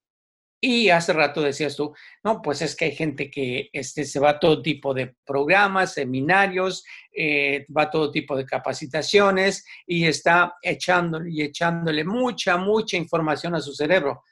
[0.67, 4.31] Y hace rato decías tú, no, pues es que hay gente que este, se va
[4.31, 10.55] a todo tipo de programas, seminarios, eh, va a todo tipo de capacitaciones y está
[10.63, 14.23] echándole y echándole mucha, mucha información a su cerebro.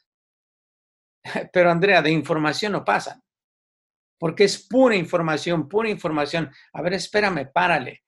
[1.52, 3.22] Pero Andrea, de información no pasa,
[4.18, 6.50] porque es pura información, pura información.
[6.72, 8.04] A ver, espérame, párale.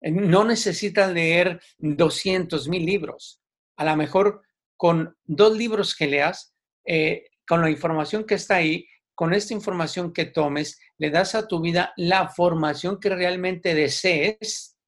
[0.00, 3.40] No necesitas leer 200 mil libros.
[3.76, 4.42] A lo mejor
[4.76, 6.52] con dos libros que leas,
[6.84, 11.48] eh, con la información que está ahí, con esta información que tomes, le das a
[11.48, 14.78] tu vida la formación que realmente desees,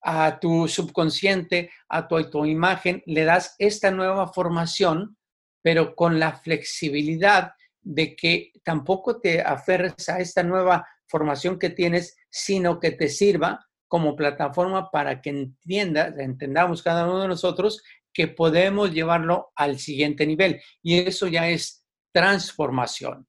[0.00, 5.18] a tu subconsciente, a tu autoimagen, le das esta nueva formación,
[5.62, 12.16] pero con la flexibilidad de que tampoco te aferres a esta nueva formación que tienes,
[12.30, 17.82] sino que te sirva como plataforma para que entiendas, entendamos cada uno de nosotros
[18.14, 20.62] que podemos llevarlo al siguiente nivel.
[20.82, 23.26] Y eso ya es transformación.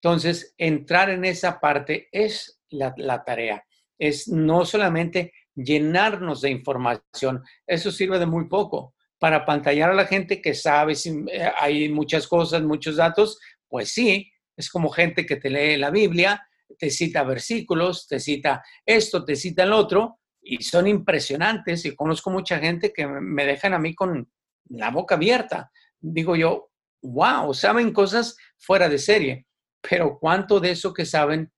[0.00, 3.64] Entonces, entrar en esa parte es la, tarea.
[3.98, 8.94] Es no solamente llenarnos de información, eso sirve de muy poco.
[9.18, 13.90] Para pantallar a la gente que sabe si eh, hay muchas cosas, muchos datos, pues
[13.90, 16.46] sí, es como gente que te lee la Biblia,
[16.78, 22.30] te cita versículos, te cita esto, te cita el otro, y son impresionantes y conozco
[22.30, 24.32] mucha gente que me dejan a mí con
[24.70, 25.70] la boca abierta.
[26.00, 26.70] Digo yo,
[27.02, 29.46] wow, saben cosas fuera de serie,
[29.82, 31.52] pero ¿cuánto de eso que saben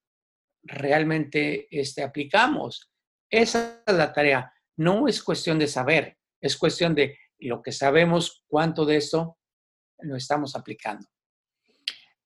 [0.64, 2.90] realmente este, aplicamos?
[3.30, 4.52] Esa es la tarea.
[4.76, 9.38] No es cuestión de saber, es cuestión de lo que sabemos, cuánto de eso
[10.00, 11.06] lo estamos aplicando.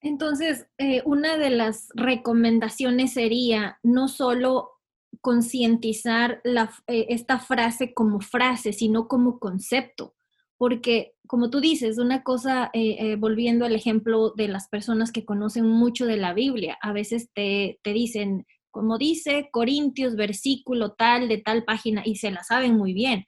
[0.01, 4.74] Entonces, eh, una de las recomendaciones sería no solo
[5.21, 10.15] concientizar eh, esta frase como frase, sino como concepto.
[10.57, 15.25] Porque, como tú dices, una cosa, eh, eh, volviendo al ejemplo de las personas que
[15.25, 21.29] conocen mucho de la Biblia, a veces te, te dicen, como dice Corintios, versículo tal,
[21.29, 23.27] de tal página, y se la saben muy bien.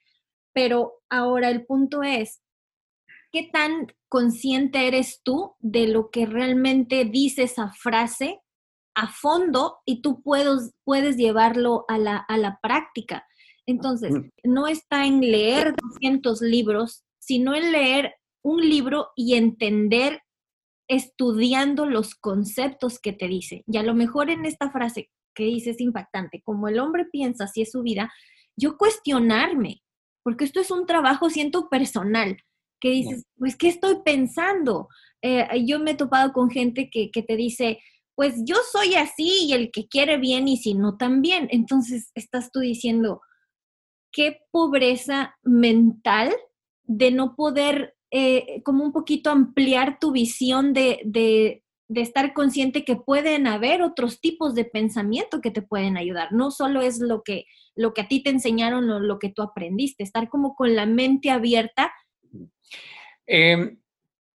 [0.53, 2.41] Pero ahora el punto es,
[3.31, 8.41] ¿qué tan consciente eres tú de lo que realmente dice esa frase
[8.97, 13.25] a fondo y tú puedes, puedes llevarlo a la, a la práctica.
[13.67, 14.29] Entonces, mm.
[14.43, 20.23] no está en leer 200 libros, sino en leer un libro y entender
[20.89, 23.63] estudiando los conceptos que te dice.
[23.67, 27.43] Y a lo mejor en esta frase que dice es impactante, como el hombre piensa,
[27.43, 28.11] así es su vida,
[28.55, 29.83] yo cuestionarme,
[30.23, 32.37] porque esto es un trabajo, siento, personal,
[32.79, 34.87] que dices, pues, ¿qué estoy pensando?
[35.21, 37.79] Eh, yo me he topado con gente que, que te dice,
[38.17, 41.47] pues yo soy así y el que quiere bien y si no también.
[41.51, 43.21] Entonces estás tú diciendo,
[44.11, 46.33] qué pobreza mental
[46.83, 52.95] de no poder eh, como un poquito ampliar tu visión de, de, estar consciente que
[52.95, 56.31] pueden haber otros tipos de pensamiento que te pueden ayudar.
[56.31, 59.43] No solo es lo que, lo que a ti te enseñaron o lo que tú
[59.43, 61.93] aprendiste, estar como con la mente abierta.
[63.27, 63.77] Eh,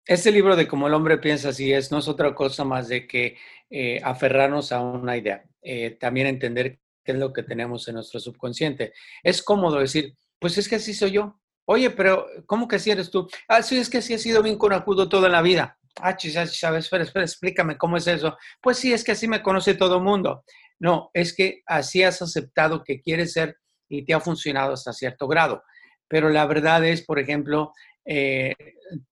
[0.09, 3.05] este libro de Cómo el hombre piensa así es, no es otra cosa más de
[3.05, 3.37] que
[3.69, 5.43] eh, aferrarnos a una idea.
[5.61, 8.91] Eh, también entender qué es lo que tenemos en nuestro subconsciente.
[9.21, 11.39] Es cómodo decir, pues es que así soy yo.
[11.65, 13.29] Oye, pero ¿cómo que así eres tú?
[13.47, 15.77] Ah, sí, es que así ha sido bien corajudo toda la vida.
[16.01, 18.35] Ah, sabes, espera, espera, explícame cómo es eso.
[18.63, 20.43] Pues sí, es que así me conoce todo el mundo.
[20.79, 25.27] No, es que así has aceptado que quieres ser y te ha funcionado hasta cierto
[25.27, 25.61] grado.
[26.07, 27.73] Pero la verdad es, por ejemplo,
[28.11, 28.55] eh,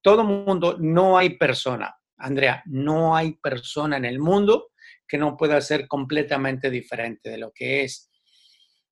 [0.02, 4.72] todo mundo, no hay persona, Andrea, no hay persona en el mundo
[5.08, 8.10] que no pueda ser completamente diferente de lo que es.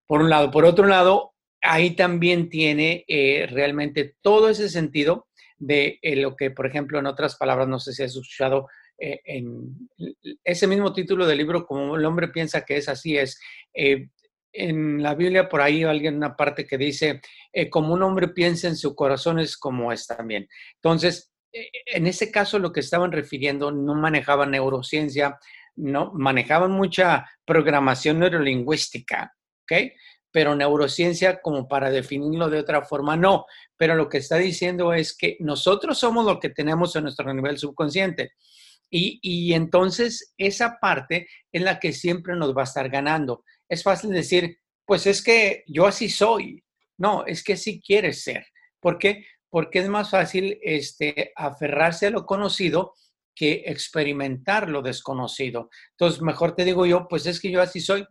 [0.05, 0.51] Por un lado.
[0.51, 6.51] Por otro lado, ahí también tiene eh, realmente todo ese sentido de eh, lo que,
[6.51, 8.67] por ejemplo, en otras palabras, no sé si has escuchado
[8.99, 9.89] eh, en
[10.43, 13.39] ese mismo título del libro, como el hombre piensa que es así, es
[14.55, 17.21] en la Biblia por ahí alguien una parte que dice,
[17.69, 20.47] como un hombre piensa en su corazón es como es también.
[20.75, 21.33] Entonces,
[21.85, 25.39] en ese caso lo que estaban refiriendo no manejaban neurociencia,
[25.75, 29.91] no manejaban mucha programación neurolingüística, ¿ok?
[30.31, 33.45] Pero neurociencia, como para definirlo de otra forma, no.
[33.77, 37.57] Pero lo que está diciendo es que nosotros somos lo que tenemos en nuestro nivel
[37.57, 38.33] subconsciente.
[38.89, 43.43] Y, y entonces esa parte es la que siempre nos va a estar ganando.
[43.69, 46.63] Es fácil decir, pues es que yo así soy.
[46.97, 48.45] No, es que sí quieres ser.
[48.79, 49.25] ¿Por qué?
[49.49, 52.93] Porque es más fácil este, aferrarse a lo conocido
[53.35, 55.69] que experimentar lo desconocido.
[55.91, 58.05] Entonces, mejor te digo yo, pues es que yo así soy.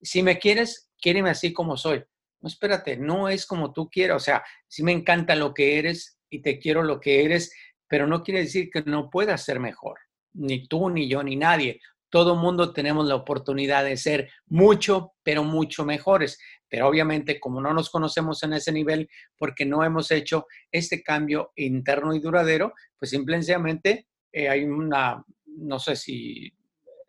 [0.00, 2.04] Si me quieres, quiéreme así como soy.
[2.40, 4.16] No, espérate, no es como tú quieras.
[4.16, 7.52] O sea, si me encanta lo que eres y te quiero lo que eres,
[7.88, 9.98] pero no quiere decir que no puedas ser mejor.
[10.34, 11.80] Ni tú, ni yo, ni nadie.
[12.10, 16.38] Todo mundo tenemos la oportunidad de ser mucho, pero mucho mejores.
[16.68, 21.52] Pero obviamente, como no nos conocemos en ese nivel, porque no hemos hecho este cambio
[21.56, 26.52] interno y duradero, pues simplemente eh, hay una, no sé si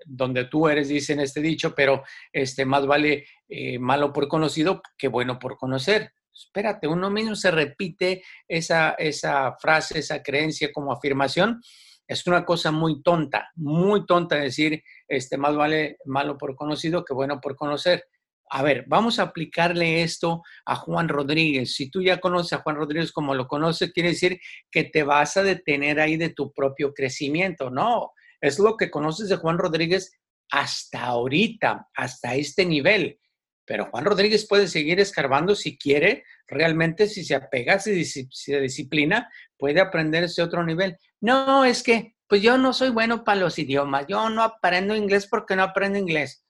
[0.06, 5.08] donde tú eres, dicen este dicho, pero este, más vale eh, malo por conocido que
[5.08, 6.14] bueno por conocer.
[6.34, 11.62] Espérate, uno mismo se repite esa, esa frase, esa creencia como afirmación.
[12.10, 17.13] Es una cosa muy tonta, muy tonta decir, este, más vale malo por conocido que
[17.13, 18.04] bueno por conocer.
[18.50, 21.76] A ver, vamos a aplicarle esto a Juan Rodríguez.
[21.76, 24.39] Si tú ya conoces a Juan Rodríguez como lo conoce, quiere decir
[24.72, 27.69] que te vas a detener ahí de tu propio crecimiento.
[27.69, 30.12] No, es lo que conoces de Juan Rodríguez
[30.52, 33.19] hasta ahorita, hasta este nivel.
[33.70, 39.30] Pero Juan Rodríguez puede seguir escarbando si quiere, realmente si se apega, si, se disciplina,
[39.60, 40.98] puede aprender ese otro nivel.
[41.22, 45.28] No, es que, pues yo no soy bueno para los idiomas, yo no aprendo inglés
[45.28, 46.44] porque no aprendo inglés.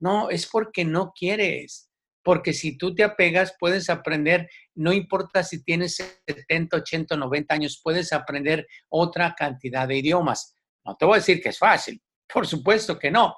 [0.00, 1.90] No, es porque no quieres.
[2.22, 7.80] Porque si tú te apegas, puedes aprender, no importa si tienes 70, 80, 90 años,
[7.82, 10.54] puedes aprender otra cantidad de idiomas.
[10.84, 13.34] No te voy a decir que es fácil, por supuesto que no.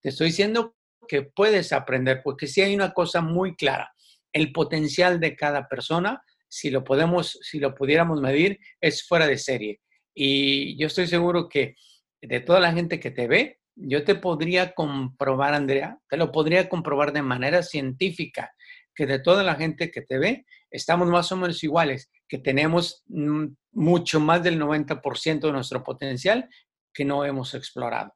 [0.00, 0.75] Te estoy diciendo
[1.06, 3.92] que puedes aprender, porque si hay una cosa muy clara,
[4.32, 9.38] el potencial de cada persona, si lo podemos, si lo pudiéramos medir, es fuera de
[9.38, 9.80] serie.
[10.14, 11.74] Y yo estoy seguro que
[12.22, 16.68] de toda la gente que te ve, yo te podría comprobar, Andrea, te lo podría
[16.68, 18.50] comprobar de manera científica,
[18.94, 23.02] que de toda la gente que te ve, estamos más o menos iguales, que tenemos
[23.08, 26.48] mm, mucho más del 90% de nuestro potencial
[26.92, 28.14] que no hemos explorado.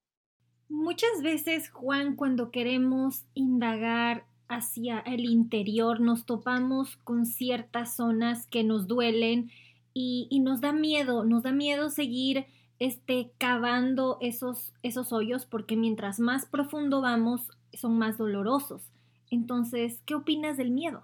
[0.71, 8.63] Muchas veces, Juan, cuando queremos indagar hacia el interior, nos topamos con ciertas zonas que
[8.63, 9.51] nos duelen
[9.93, 12.47] y, nos da miedo, nos da miedo seguir
[12.79, 18.93] esté cavando esos, esos hoyos porque mientras más profundo vamos, son más dolorosos.
[19.29, 21.03] Entonces, ¿qué opinas del miedo?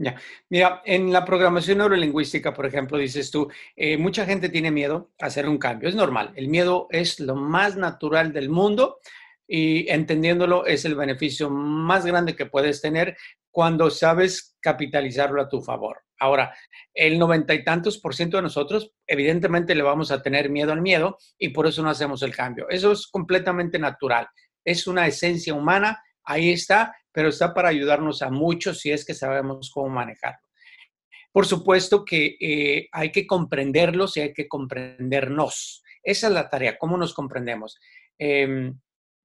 [0.00, 0.14] Ya,
[0.48, 5.26] mira, en la programación neurolingüística, por ejemplo, dices tú, eh, mucha gente tiene miedo a
[5.26, 5.88] hacer un cambio.
[5.88, 9.00] Es normal, el miedo es lo más natural del mundo
[9.44, 13.16] y entendiéndolo es el beneficio más grande que puedes tener
[13.50, 16.02] cuando sabes capitalizarlo a tu favor.
[16.20, 16.54] Ahora,
[16.94, 20.80] el noventa y tantos por ciento de nosotros, evidentemente, le vamos a tener miedo al
[20.80, 22.68] miedo y por eso no hacemos el cambio.
[22.68, 24.28] Eso es completamente natural.
[24.64, 29.12] Es una esencia humana, ahí está, pero está para ayudarnos a muchos si es que
[29.12, 30.38] sabemos cómo manejarlo.
[31.32, 35.82] Por supuesto que eh, hay que comprenderlos y hay que comprendernos.
[36.00, 37.76] Esa es la tarea, cómo nos comprendemos.
[38.16, 38.78] Em,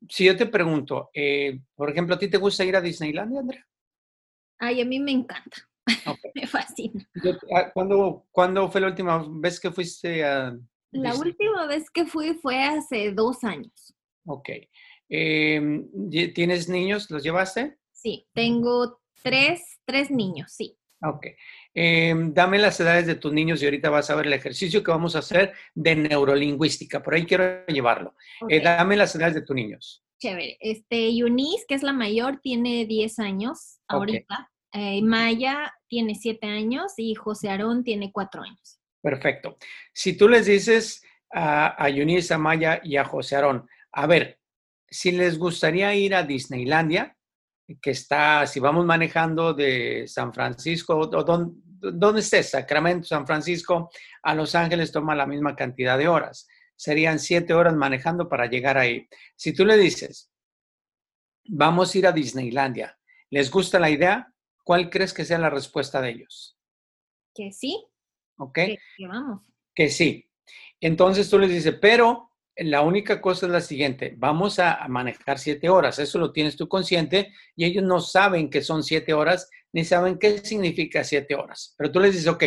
[0.10, 3.68] si yo te pregunto, eh, por ejemplo, ¿a ti te gusta ir a Disneylandia, Andrea?
[4.58, 5.70] Ay, a mí me encanta.
[6.34, 7.08] me fascina.
[7.56, 10.58] Ah, ¿cuándo, ¿Cuándo fue la última vez que fuiste a...
[10.90, 13.94] La última vez que fui fue hace dos años.
[14.26, 14.50] Ok.
[15.10, 15.88] Em,
[16.34, 17.08] ¿Tienes niños?
[17.12, 17.78] ¿Los llevaste?
[18.04, 20.78] Sí, tengo tres, tres niños, sí.
[21.02, 21.28] Ok.
[21.74, 24.92] Em, dame las edades de tus niños y ahorita vas a ver el ejercicio que
[24.92, 27.02] vamos a hacer de neurolingüística.
[27.02, 28.16] Por ahí quiero llevarlo.
[28.50, 30.04] Eh, dame las edades de tus niños.
[30.20, 30.58] Chévere.
[30.60, 34.52] Este, Eunice, que es la mayor, tiene 10 años ahorita.
[34.74, 38.82] Eh, Maya tiene 7 años y José Aarón tiene 4 años.
[39.02, 39.58] Perfecto.
[39.94, 41.02] Si tú les dices
[41.32, 44.40] a, a Eunice, a Maya y a José Aarón, a ver,
[44.90, 47.16] si les gustaría ir a Disneylandia,
[47.82, 52.52] que está, si vamos manejando de San Francisco, o ¿dónde estés?
[52.52, 53.90] Sacramento, San Francisco,
[54.22, 56.48] a Los Ángeles toma la misma cantidad de horas.
[56.76, 59.08] Serían siete horas manejando para llegar ahí.
[59.36, 60.32] Si tú le dices,
[61.46, 62.98] vamos a ir a Disneylandia,
[63.30, 64.34] ¿les gusta la idea?
[64.64, 66.58] ¿Cuál crees que sea la respuesta de ellos?
[67.34, 67.86] Que sí.
[68.38, 68.54] ¿Ok?
[68.54, 69.42] Que, que vamos.
[69.74, 70.30] Que sí.
[70.80, 75.70] Entonces tú les dices, pero la única cosa es la siguiente, vamos a, manejar siete
[75.70, 79.84] horas, eso lo tienes tú consciente y ellos no saben que son siete horas ni
[79.84, 81.74] saben qué significa siete horas.
[81.78, 82.44] Pero tú les dices, ok,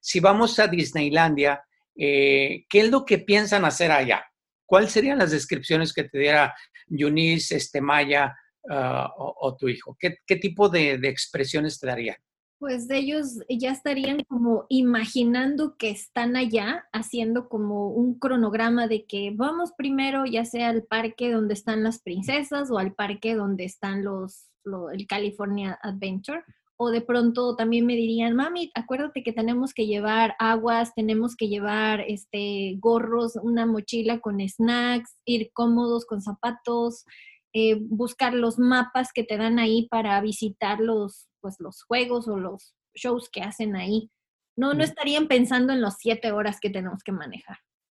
[0.00, 1.62] si vamos a Disneylandia,
[1.94, 4.24] eh, ¿qué es lo que piensan hacer allá?
[4.64, 6.54] ¿Cuáles serían las descripciones que te diera
[6.86, 8.34] Yunis, este, Maya
[8.70, 9.94] ah, o, tu hijo?
[9.98, 12.16] ¿Qué, tipo de, de expresiones te darían?
[12.60, 19.32] Pues ellos ya estarían como imaginando que están allá, haciendo como un cronograma de que
[19.34, 24.04] vamos primero ya sea al parque donde están las princesas o al parque donde están
[24.04, 24.50] los,
[24.92, 26.44] el California Adventure.
[26.76, 31.48] O de pronto también me dirían, mami, acuérdate que tenemos que llevar aguas, tenemos que
[31.48, 37.06] llevar este gorros, una mochila con snacks, ir cómodos con zapatos,
[37.52, 42.36] eh, buscar los mapas que te dan ahí para visitar los, pues, los juegos o
[42.36, 44.10] los shows que hacen ahí.
[44.56, 47.56] No, no estarían pensando en las siete horas que tenemos que manejar.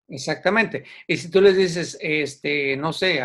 [0.09, 0.85] Exactamente.
[1.07, 3.21] Y si tú les dices, este, no sé,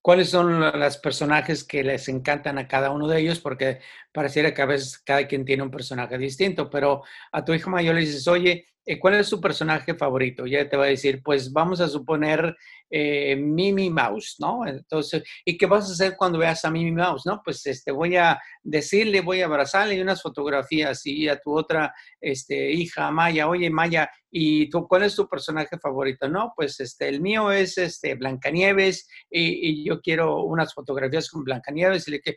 [0.00, 3.80] cuáles son los personajes que les encantan a cada uno de ellos, porque
[4.12, 7.94] pareciera que a veces cada quien tiene un personaje distinto, pero a tu hijo mayor
[7.94, 8.66] le dices, oye,
[9.00, 10.46] ¿cuál es su personaje favorito?
[10.46, 12.56] Ya te va a decir, pues vamos a suponer
[12.90, 14.66] eh, Mimi Mouse, ¿no?
[14.66, 17.40] Entonces, ¿y qué vas a hacer cuando veas a Mimi Mouse, no?
[17.44, 22.72] Pues este, voy a decirle, voy a abrazarle unas fotografías y a tu otra este,
[22.72, 26.28] hija, Maya, oye, Maya, ¿y tú cuál es tu personaje favorito?
[26.28, 31.44] No, pues este, el mío es este, Blancanieves y, y yo quiero unas fotografías con
[31.44, 32.36] Blancanieves y le que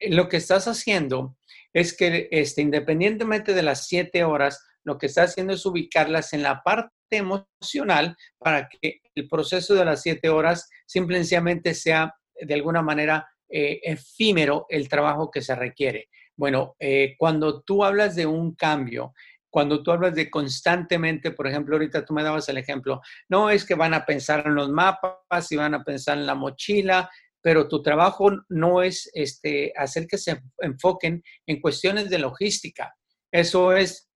[0.00, 1.36] lo que estás haciendo
[1.72, 6.42] es que este, independientemente de las siete horas, lo que está haciendo es ubicarlas en
[6.42, 12.82] la parte emocional para que el proceso de las siete horas simplemente sea de alguna
[12.82, 16.08] manera eh, efímero el trabajo que se requiere.
[16.36, 19.14] Bueno, eh, cuando tú hablas de un cambio,
[19.50, 23.64] cuando tú hablas de constantemente, por ejemplo, ahorita tú me dabas el ejemplo, no es
[23.64, 27.08] que van a pensar en los mapas y van a pensar en la mochila,
[27.40, 32.96] pero tu trabajo no es este, hacer que se enfoquen en cuestiones de logística.
[33.30, 34.08] Eso es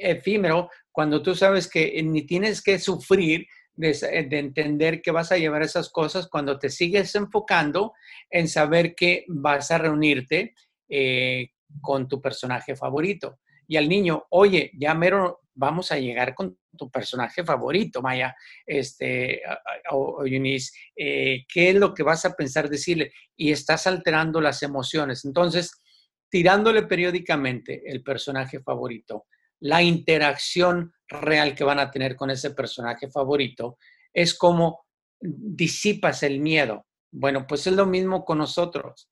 [0.00, 3.96] efímero cuando tú sabes que ni tienes que sufrir de,
[4.38, 7.92] entender que vas a llevar esas cosas cuando te sigues enfocando
[8.30, 10.54] en saber que vas a reunirte
[10.88, 13.40] eh, con tu personaje favorito.
[13.66, 18.34] Y al niño, oye, ya mero vamos a llegar con tu personaje favorito, Maya,
[18.66, 19.42] este,
[19.90, 23.12] o, Eunice, eh, ¿qué es lo que vas a pensar decirle?
[23.36, 25.24] Y estás alterando las emociones.
[25.24, 25.80] Entonces,
[26.28, 29.26] tirándole periódicamente el personaje favorito,
[29.64, 33.78] la interacción real que van a tener con ese personaje favorito,
[34.12, 34.84] es como
[35.18, 36.86] disipas el miedo.
[37.10, 39.08] Bueno, pues es lo mismo con nosotros.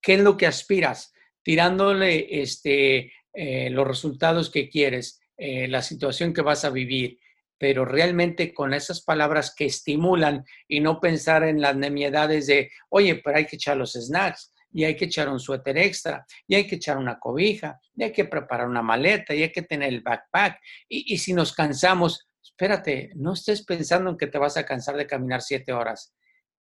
[0.00, 1.12] ¿Qué es lo que aspiras?
[1.42, 7.18] Tirándole este, eh, los resultados que quieres, eh, la situación que vas a vivir,
[7.58, 13.16] pero realmente con esas palabras que estimulan y no pensar en las nemiedades de, oye,
[13.16, 16.66] pero hay que echar los snacks, y hay que echar un suéter extra, y hay
[16.66, 20.02] que echar una cobija, y hay que preparar una maleta, y hay que tener el
[20.02, 20.60] backpack.
[20.88, 25.06] Y, si nos cansamos, espérate, no estés pensando en que te vas a cansar de
[25.06, 26.14] caminar siete horas.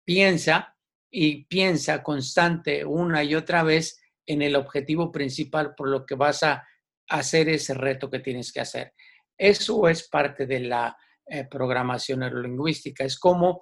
[0.05, 0.76] Piensa
[1.11, 6.42] y piensa constante una y otra vez en el objetivo principal por lo que vas
[6.42, 6.66] a
[7.09, 8.94] hacer ese reto que tienes que hacer.
[9.36, 10.96] Eso es parte de la
[11.26, 13.61] eh, programación neurolingüística, es cómo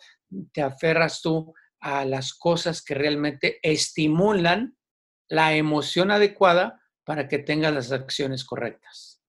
[0.52, 4.76] te aferras tú a las cosas que realmente estimulan
[5.28, 9.22] la emoción adecuada para que tengas las acciones correctas.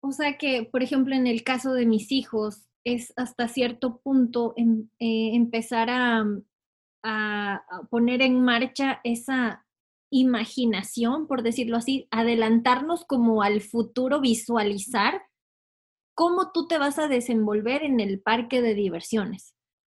[0.00, 4.52] O sea que, por ejemplo, en el caso de mis hijos, es hasta cierto punto
[4.56, 6.24] em, eh, empezar a,
[7.02, 9.64] a, poner en marcha esa,
[10.14, 15.22] imaginación, por decirlo así, adelantarnos como al futuro, visualizar
[16.14, 19.56] cómo tú te vas a desenvolver en el parque de diversiones.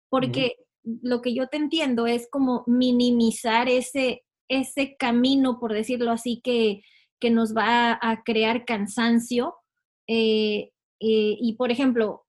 [0.09, 0.55] Porque
[1.01, 6.81] lo que yo te entiendo es como minimizar ese, ese camino, por decirlo así, que,
[7.19, 9.55] que nos va a crear cansancio.
[10.07, 12.25] Eh, eh, y, por ejemplo,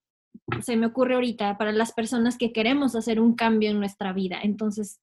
[0.60, 4.40] se me ocurre ahorita para las personas que queremos hacer un cambio en nuestra vida,
[4.42, 5.00] entonces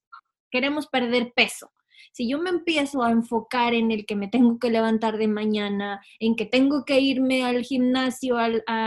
[0.50, 1.70] queremos perder peso.
[2.12, 6.00] Si yo me empiezo a enfocar en el que me tengo que levantar de mañana,
[6.18, 8.36] en que tengo que irme al gimnasio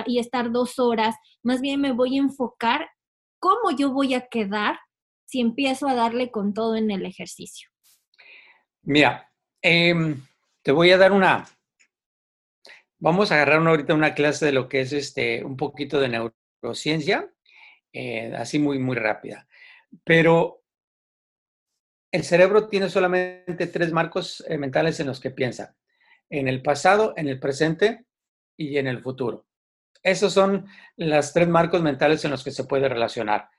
[0.08, 2.90] y estar dos horas, más bien me voy a enfocar
[3.40, 4.80] cómo yo voy a quedar
[5.26, 7.70] si empiezo a darle con todo en el ejercicio.
[8.82, 9.32] Mira,
[9.62, 10.22] em,
[10.62, 11.48] te voy a dar una,
[12.98, 17.32] vamos a agarrar ahorita una clase de lo que es este, un poquito de neurociencia,
[17.94, 19.48] eh, así muy, muy rápida.
[20.04, 20.64] Pero
[22.12, 25.76] el cerebro tiene solamente tres marcos eh, mentales en los que piensa,
[26.30, 28.06] en el pasado, en el presente
[28.58, 29.46] y en el futuro.
[30.04, 30.66] Esos son
[30.98, 33.50] los tres marcos mentales en los que se puede relacionar.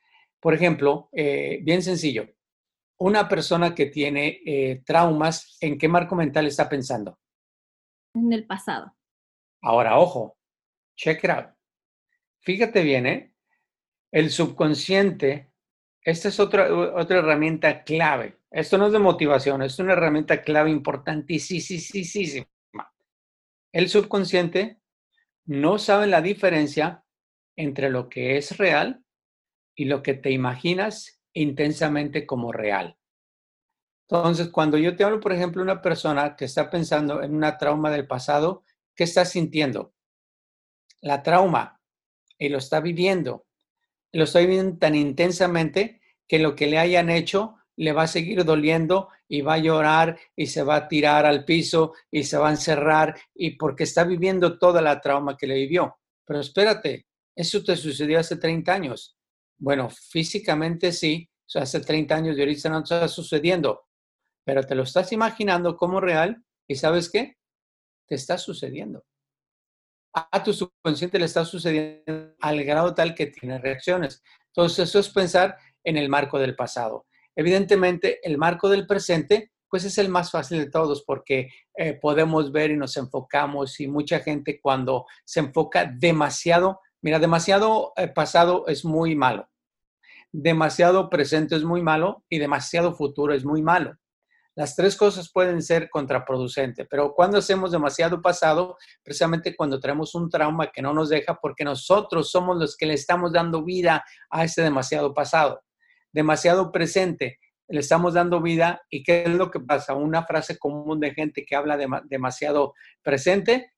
[0.40, 2.28] Por ejemplo, eh, bien sencillo,
[2.98, 7.18] una persona que tiene eh, traumas, ¿en qué marco mental está pensando?
[8.14, 8.94] En el pasado.
[9.62, 10.38] Ahora, ojo,
[10.96, 11.46] check it out.
[12.40, 13.34] Fíjate bien, ¿eh?
[14.10, 15.52] El subconsciente,
[16.02, 18.38] esta es otra, otra herramienta clave.
[18.50, 22.10] Esto no es de motivación, es una herramienta clave importantísima.
[23.72, 24.79] El subconsciente
[25.50, 27.04] no sabe la diferencia
[27.56, 29.04] entre lo que es real
[29.74, 32.96] y lo que te imaginas intensamente como real.
[34.08, 37.90] Entonces, cuando yo te hablo, por ejemplo, una persona que está pensando en una trauma
[37.90, 38.62] del pasado,
[38.94, 39.92] ¿qué está sintiendo?
[41.00, 41.80] La trauma
[42.38, 43.48] y lo está viviendo.
[44.12, 48.44] Lo está viviendo tan intensamente que lo que le hayan hecho le va a seguir
[48.44, 52.48] doliendo y va a llorar y se va a tirar al piso y se va
[52.48, 55.98] a encerrar y porque está viviendo toda la trauma que le vivió.
[56.26, 59.16] Pero espérate, eso te sucedió hace 30 años.
[59.58, 63.86] Bueno, físicamente sí, hace 30 años y ahorita no está sucediendo,
[64.44, 67.38] pero te lo estás imaginando como real y sabes qué?
[68.06, 69.06] Te está sucediendo.
[70.12, 74.22] A tu subconsciente le está sucediendo al grado tal que tiene reacciones.
[74.48, 77.06] Entonces, eso es pensar en el marco del pasado.
[77.40, 82.52] Evidentemente, el marco del presente, pues es el más fácil de todos porque eh, podemos
[82.52, 88.66] ver y nos enfocamos y mucha gente cuando se enfoca demasiado, mira, demasiado eh, pasado
[88.66, 89.48] es muy malo,
[90.30, 93.96] demasiado presente es muy malo y demasiado futuro es muy malo.
[94.54, 100.28] Las tres cosas pueden ser contraproducentes, pero cuando hacemos demasiado pasado, precisamente cuando tenemos un
[100.28, 104.44] trauma que no nos deja porque nosotros somos los que le estamos dando vida a
[104.44, 105.62] ese demasiado pasado
[106.12, 107.38] demasiado presente,
[107.70, 109.94] le estamos dando vida y qué es lo que pasa.
[109.94, 113.72] Una frase común de gente que habla de, demasiado presente.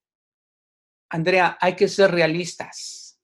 [1.10, 3.20] Andrea, hay que ser realistas.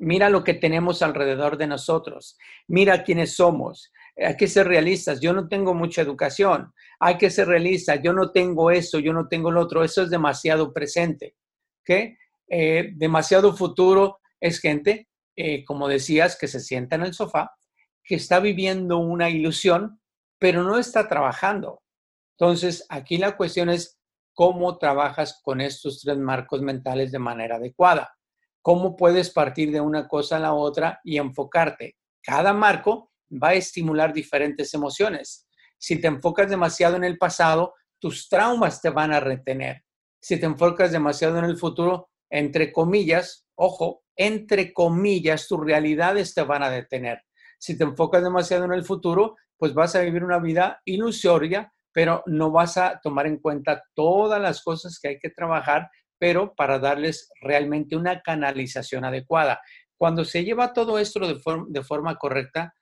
[0.00, 2.36] Mira lo que tenemos alrededor de nosotros.
[2.66, 3.92] Mira quiénes somos.
[4.16, 5.20] Hay que ser realistas.
[5.20, 6.72] Yo no tengo mucha educación.
[6.98, 8.00] Hay que ser realistas.
[8.02, 9.84] Yo no tengo eso, yo no tengo lo otro.
[9.84, 11.36] Eso es demasiado presente.
[11.84, 12.18] ¿Qué?
[12.48, 17.52] Eh, demasiado futuro es gente, eh, como decías, que se sienta en el sofá
[18.08, 20.00] que está viviendo una ilusión,
[20.38, 21.82] pero no está trabajando.
[22.38, 24.00] Entonces, aquí la cuestión es
[24.32, 28.10] cómo trabajas con estos tres marcos mentales de manera adecuada.
[28.62, 31.96] Cómo puedes partir de una cosa a la otra y enfocarte.
[32.22, 35.46] Cada marco va a estimular diferentes emociones.
[35.76, 39.84] Si te enfocas demasiado en el pasado, tus traumas te van a retener.
[40.18, 46.42] Si te enfocas demasiado en el futuro, entre comillas, ojo, entre comillas, tus realidades te
[46.42, 47.27] van a detener.
[47.58, 52.22] Si te enfocas demasiado en el futuro, pues vas a vivir una vida ilusoria, pero
[52.26, 56.78] no vas a tomar en cuenta todas las cosas que hay que trabajar, pero para
[56.78, 59.60] darles realmente una canalización adecuada.
[59.96, 62.74] Cuando se lleva todo esto de, de forma correcta,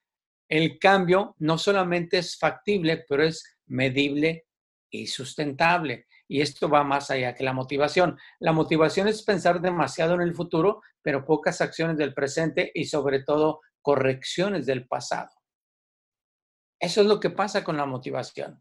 [0.49, 4.47] el cambio no solamente es factible, pero es medible
[4.91, 6.07] y sustentable.
[6.29, 8.19] Y esto va más allá que la motivación.
[8.41, 13.23] La motivación es pensar demasiado en el futuro, pero pocas acciones del presente y sobre
[13.23, 15.31] todo correcciones del pasado.
[16.81, 18.61] Eso es lo que pasa con la motivación.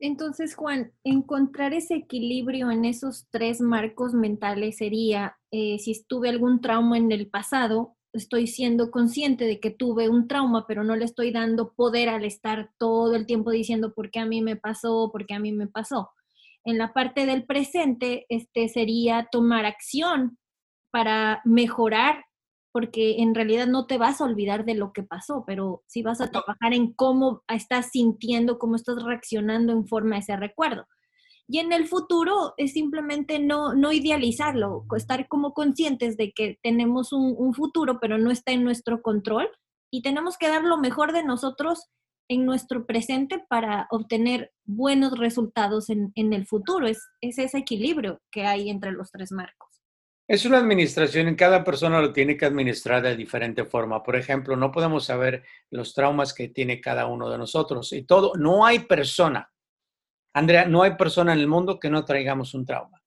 [0.00, 6.60] Entonces, Juan, encontrar ese equilibrio en esos tres marcos mentales sería, eh, si tuve algún
[6.60, 11.04] trauma en el pasado, estoy siendo consciente de que tuve un trauma, pero no le
[11.04, 15.10] estoy dando poder al estar todo el tiempo diciendo por qué a mí me pasó,
[15.12, 16.10] por qué a mí me pasó.
[16.64, 20.36] En la parte del presente, este sería tomar acción
[20.90, 22.24] para mejorar
[22.72, 26.20] porque en realidad no te vas a olvidar de lo que pasó, pero sí vas
[26.20, 30.86] a trabajar en cómo estás sintiendo, cómo estás reaccionando en forma a ese recuerdo.
[31.46, 37.12] Y en el futuro es simplemente no, no idealizarlo, estar como conscientes de que tenemos
[37.12, 39.48] un, futuro, pero no está en nuestro control
[39.90, 41.90] y tenemos que dar lo mejor de nosotros
[42.28, 46.86] en nuestro presente para obtener buenos resultados en, en el futuro.
[46.86, 49.81] Es, es ese equilibrio que hay entre los tres marcos.
[50.32, 54.02] Es una administración y cada persona lo tiene que administrar de diferente forma.
[54.02, 58.32] Por ejemplo, no podemos saber los traumas que tiene cada uno de nosotros y todo.
[58.36, 59.52] No hay persona,
[60.32, 63.02] Andrea, no hay persona en el mundo que no traigamos un trauma.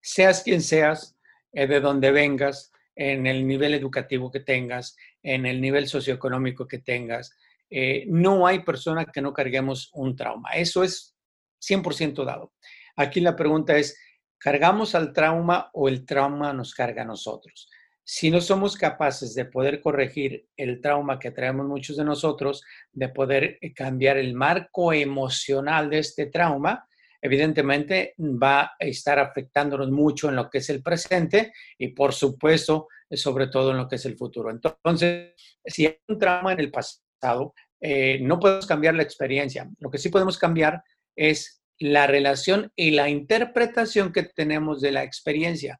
[0.00, 1.16] Seas quien seas,
[1.52, 6.80] eh, de donde vengas, en el nivel educativo que tengas, en el nivel socioeconómico que
[6.80, 7.36] tengas,
[7.70, 10.50] eh, no hay persona que no carguemos un trauma.
[10.50, 11.14] Eso es
[11.60, 12.52] 100% dado.
[12.96, 13.96] Aquí la pregunta es,
[14.44, 17.66] ¿Cargamos al trauma o el trauma nos carga a nosotros?
[18.04, 23.08] Si no somos capaces de poder corregir el trauma que traemos muchos de nosotros, de
[23.08, 26.86] poder eh, cambiar el marco emocional de este trauma,
[27.22, 32.88] evidentemente va a estar afectándonos mucho en lo que es el presente y por supuesto,
[33.12, 34.50] sobre todo en lo que es el futuro.
[34.50, 35.32] Entonces,
[35.64, 39.66] si hay un trauma en el pasado, eh, no podemos cambiar la experiencia.
[39.78, 40.84] Lo que sí podemos cambiar
[41.16, 45.78] es la relación y la interpretación que tenemos de la experiencia,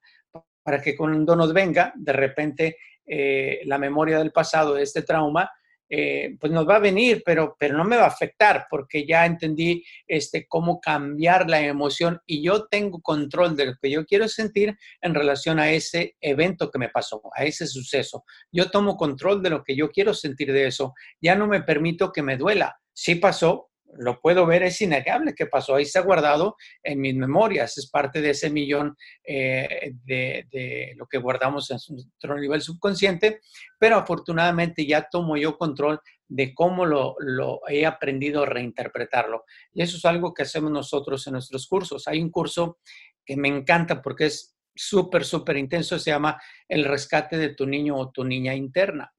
[0.63, 2.77] para que cuando nos venga de repente
[3.07, 5.51] eh, la memoria del pasado de este trauma,
[5.89, 9.27] eh, pues nos va a venir, pero, pero no me va a afectar porque ya
[9.27, 14.27] entendí este, cómo cambiar la emoción y yo tengo control de lo que yo quiero
[14.27, 18.25] sentir en relación a ese evento que me pasó, a ese suceso.
[18.51, 20.95] Yo tomo control de lo que yo quiero sentir de eso.
[21.21, 22.77] Ya no me permito que me duela.
[22.95, 27.79] Sí pasó, lo puedo ver, es innegable que pasó, ahí está guardado en mis memorias,
[27.79, 33.41] es parte de ese millón eh, de, lo que guardamos en nuestro nivel subconsciente,
[33.79, 39.45] pero afortunadamente ya tomo yo control de cómo lo, lo, he aprendido a reinterpretarlo.
[39.73, 42.09] Y eso es algo que hacemos nosotros en nuestros cursos.
[42.09, 42.79] Hay un curso
[43.25, 47.97] que me encanta porque es súper, súper intenso, se llama El rescate de tu niño
[47.97, 49.14] o tu niña interna.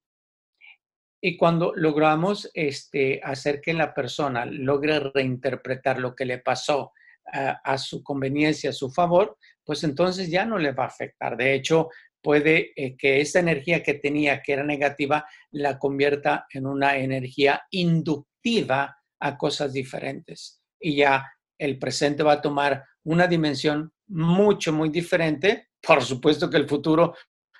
[1.28, 6.91] Y cuando logramos este, hacer que la persona logre reinterpretar lo que le pasó
[7.26, 11.36] a, su conveniencia, a su favor, pues entonces ya no le va a afectar.
[11.36, 11.89] De hecho,
[12.21, 17.63] puede eh, que esa energía que tenía, que era negativa, la convierta en una energía
[17.71, 20.61] inductiva a cosas diferentes.
[20.80, 21.26] Y ya
[21.57, 25.69] el presente va a tomar una dimensión mucho, muy diferente.
[25.82, 27.15] Por supuesto que el futuro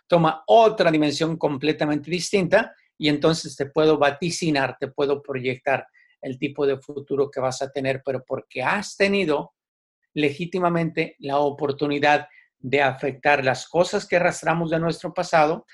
[0.06, 5.88] toma otra dimensión completamente distinta y entonces te puedo vaticinar, te puedo proyectar
[6.22, 9.54] el tipo de futuro que vas a tener, pero porque has tenido
[10.14, 12.28] legítimamente la oportunidad
[12.58, 15.66] de afectar las cosas que arrastramos de nuestro pasado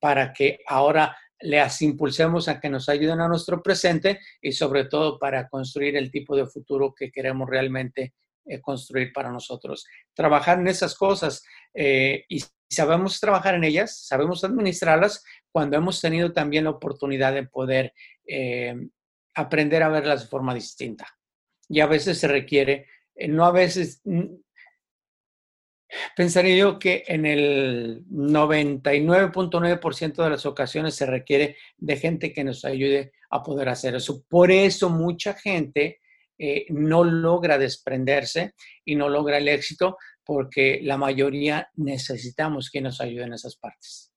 [0.00, 5.18] para que ahora les impulsemos a que nos ayuden a nuestro presente y sobre todo
[5.18, 8.14] para construir el tipo de futuro que queremos realmente
[8.46, 9.86] eh, construir para nosotros.
[10.12, 16.32] Trabajar en esas cosas eh, y sabemos trabajar en ellas, sabemos administrarlas cuando hemos tenido
[16.32, 17.92] también la oportunidad de poder
[18.26, 18.74] eh,
[19.34, 21.06] aprender a verlas de forma distinta.
[21.68, 22.86] Y a veces se requiere,
[23.28, 24.02] no a veces,
[26.16, 32.64] pensaría yo que en el 99.9% de las ocasiones se requiere de gente que nos
[32.64, 34.24] ayude a poder hacer eso.
[34.28, 36.00] Por eso mucha gente
[36.38, 38.54] eh, no logra desprenderse
[38.84, 44.12] y no logra el éxito porque la mayoría necesitamos que nos ayuden en esas partes.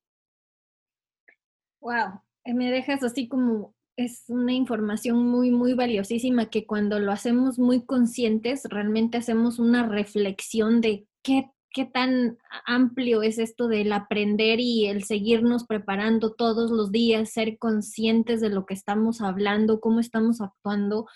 [1.82, 7.12] Wow, eh, me dejas así como es una información muy, muy valiosísima que cuando lo
[7.12, 13.92] hacemos muy conscientes, realmente hacemos una reflexión de qué, qué tan amplio es esto del
[13.92, 19.80] aprender y el seguirnos preparando todos los días, ser conscientes de lo que estamos hablando,
[19.80, 21.08] cómo estamos actuando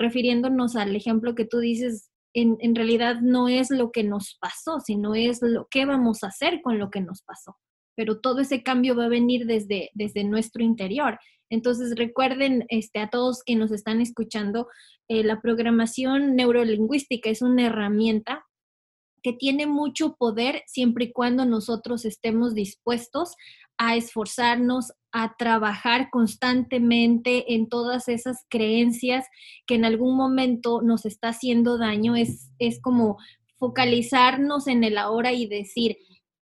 [0.00, 4.80] refiriéndonos al ejemplo que tú dices, en, en, realidad no es lo que nos pasó,
[4.80, 7.56] sino es lo que vamos a hacer con lo que nos pasó.
[7.96, 11.18] Pero todo ese cambio va a venir desde, desde nuestro interior.
[11.50, 14.68] Entonces recuerden este, a todos que nos están escuchando,
[15.08, 18.44] eh, la programación neurolingüística es una herramienta
[19.22, 23.34] que tiene mucho poder siempre y cuando nosotros estemos dispuestos
[23.78, 29.26] a esforzarnos, a trabajar constantemente en todas esas creencias
[29.66, 32.14] que en algún momento nos está haciendo daño.
[32.14, 33.16] Es, es como
[33.58, 35.96] focalizarnos en el ahora y decir,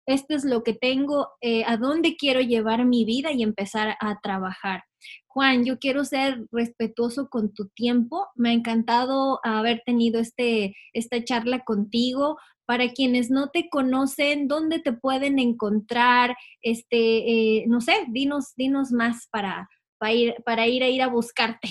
[0.07, 4.19] esto es lo que tengo, eh, a dónde quiero llevar mi vida y empezar a
[4.21, 4.83] trabajar.
[5.27, 8.25] Juan, yo quiero ser respetuoso con tu tiempo.
[8.35, 12.37] Me ha encantado haber tenido este, esta charla contigo
[12.67, 16.35] para quienes no te conocen, ¿dónde te pueden encontrar?
[16.61, 21.07] Este, eh, no sé, dinos, dinos más para, para, ir, para ir a ir a
[21.07, 21.69] buscarte.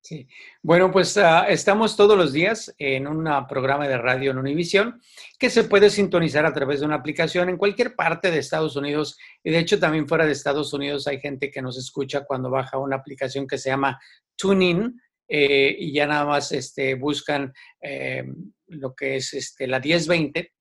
[0.00, 0.28] Sí,
[0.62, 5.00] bueno, pues uh, estamos todos los días en un programa de radio en Univisión
[5.38, 9.18] que se puede sintonizar a través de una aplicación en cualquier parte de Estados Unidos
[9.42, 12.76] y de hecho también fuera de Estados Unidos hay gente que nos escucha cuando baja
[12.76, 13.98] una aplicación que se llama
[14.36, 18.24] TuneIn eh, y ya nada más este, buscan eh,
[18.68, 20.52] lo que es este, la 1020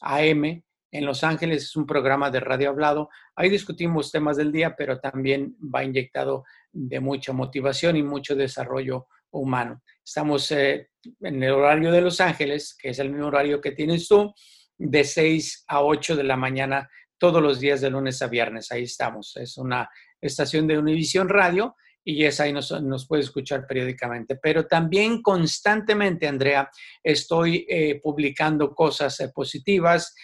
[0.00, 3.08] AM en Los Ángeles, es un programa de radio hablado.
[3.34, 9.06] Ahí discutimos temas del día, pero también va inyectado de mucha motivación y mucho desarrollo
[9.30, 9.82] humano.
[10.04, 10.90] Estamos eh,
[11.20, 14.34] en el horario de Los Ángeles, que es el mismo horario que tienes tú,
[14.76, 18.70] de 6 a 8 de la mañana todos los días de lunes a viernes.
[18.70, 19.36] Ahí estamos.
[19.36, 19.88] Es una
[20.20, 24.36] estación de Univisión Radio y es ahí nos, nos puede escuchar periódicamente.
[24.36, 26.70] Pero también constantemente, Andrea,
[27.02, 30.14] estoy eh, publicando cosas eh, positivas.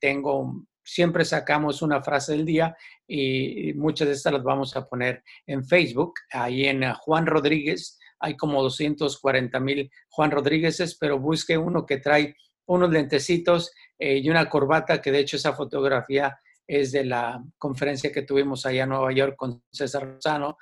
[0.00, 2.76] tengo siempre sacamos una frase del día
[3.08, 6.14] y muchas de estas las vamos a poner en Facebook.
[6.30, 12.34] Ahí en Juan Rodríguez hay como 240 mil Juan Rodríguezes, pero busque uno que trae
[12.66, 18.12] unos lentecitos eh, y una corbata, que de hecho esa fotografía es de la conferencia
[18.12, 20.58] que tuvimos allá en Nueva York con César Rosano,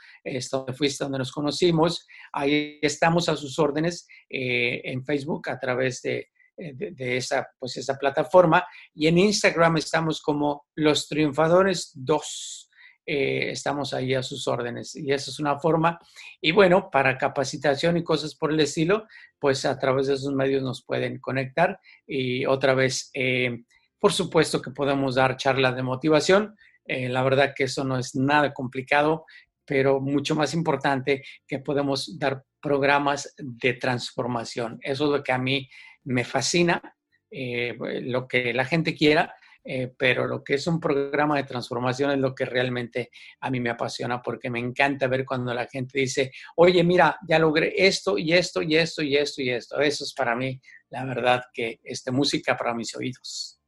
[0.51, 2.07] donde fuiste, donde nos conocimos.
[2.33, 7.77] Ahí estamos a sus órdenes eh, en Facebook a través de eh, de, esa, pues
[7.77, 8.65] esa plataforma.
[8.95, 12.71] Y en Instagram estamos como Los Triunfadores 2.
[13.07, 15.99] Eh, estamos ahí a sus órdenes y esa es una forma.
[16.41, 19.07] Y bueno, para capacitación y cosas por el estilo,
[19.39, 21.79] pues a través de esos medios nos pueden conectar.
[22.07, 23.65] Y otra vez, eh,
[24.05, 26.55] por supuesto que podemos dar charlas de motivación.
[26.87, 29.25] la verdad que eso no es nada complicado,
[29.65, 34.79] pero mucho más importante que podemos dar programas de transformación.
[34.83, 35.67] Eso es lo que a mí
[36.03, 36.83] me fascina
[37.31, 39.35] eh, lo que la gente quiera,
[39.65, 43.09] eh, pero lo que es un programa de transformación es lo que realmente
[43.41, 47.39] a mí me apasiona porque me encanta ver cuando la gente dice, oye, mira, ya
[47.39, 49.81] logré esto y esto y esto y esto y esto.
[49.81, 53.63] Eso es para mí, la verdad, que este, música para mis oídos.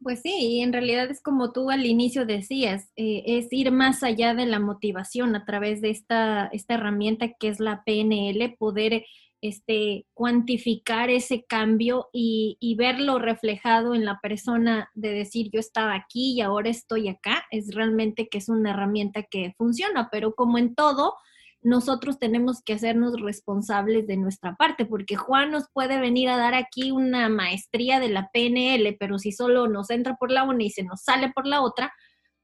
[0.00, 4.04] Pues sí, y en realidad es como tú al inicio decías, eh, es ir más
[4.04, 9.04] allá de la motivación a través de esta, esta herramienta que es la PNL, poder
[9.40, 16.34] este, cuantificar ese cambio y, verlo reflejado en la persona de decir yo estaba aquí
[16.34, 20.74] y ahora estoy acá, es realmente que es una herramienta que funciona, pero como en
[20.76, 21.14] todo,
[21.62, 26.54] nosotros tenemos que hacernos responsables de nuestra parte, porque Juan nos puede venir a dar
[26.54, 30.70] aquí una maestría de la PNL, pero si solo nos entra por la una y
[30.70, 31.92] se nos sale por la otra,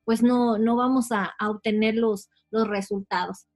[0.05, 3.47] pues no, no vamos a, a obtener los, los resultados.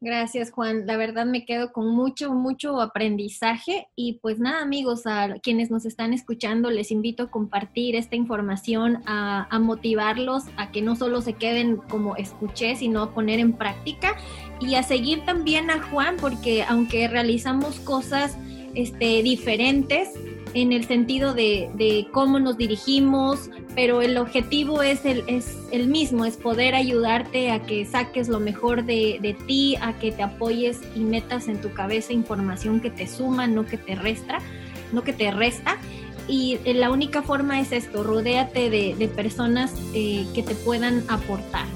[0.00, 0.86] Gracias, Juan.
[0.86, 5.84] La verdad me quedo con mucho, mucho aprendizaje y pues nada, amigos, a quienes nos
[5.84, 11.34] están escuchando, les invito a compartir esta información, a, motivarlos a que no solo se
[11.34, 14.16] queden como escuché, sino a poner en práctica
[14.60, 18.36] y a seguir también a Juan, porque aunque realizamos cosas
[18.74, 20.10] este, diferentes,
[20.54, 26.24] en el sentido de, cómo nos dirigimos, pero el objetivo es el, es el mismo,
[26.24, 30.80] es poder ayudarte a que saques lo mejor de, de, ti, a que te apoyes
[30.94, 34.38] y metas en tu cabeza información que te suma, no que te resta,
[34.92, 35.76] no que te resta.
[36.28, 41.04] Y eh, la única forma es esto, rodéate de, de personas eh, que te puedan
[41.08, 41.66] aportar.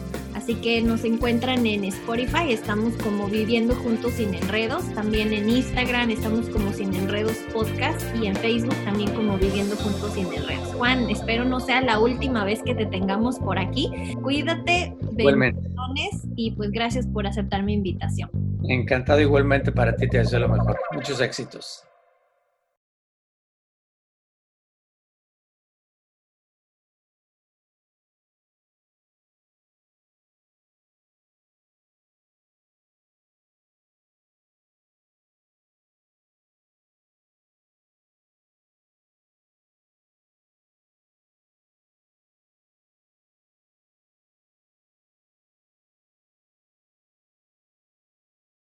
[0.42, 6.10] Así que nos encuentran en Spotify, estamos como Viviendo Juntos Sin Enredos, también en Instagram
[6.10, 10.74] estamos como Sin Enredos Podcast y en Facebook también como Viviendo Juntos Sin Enredos.
[10.74, 13.88] Juan, espero no sea la última vez que te tengamos por aquí.
[14.20, 18.28] Cuídate, bendiciones y pues gracias por aceptar mi invitación.
[18.64, 20.76] Encantado igualmente para ti, te deseo lo mejor.
[20.92, 21.84] Muchos éxitos.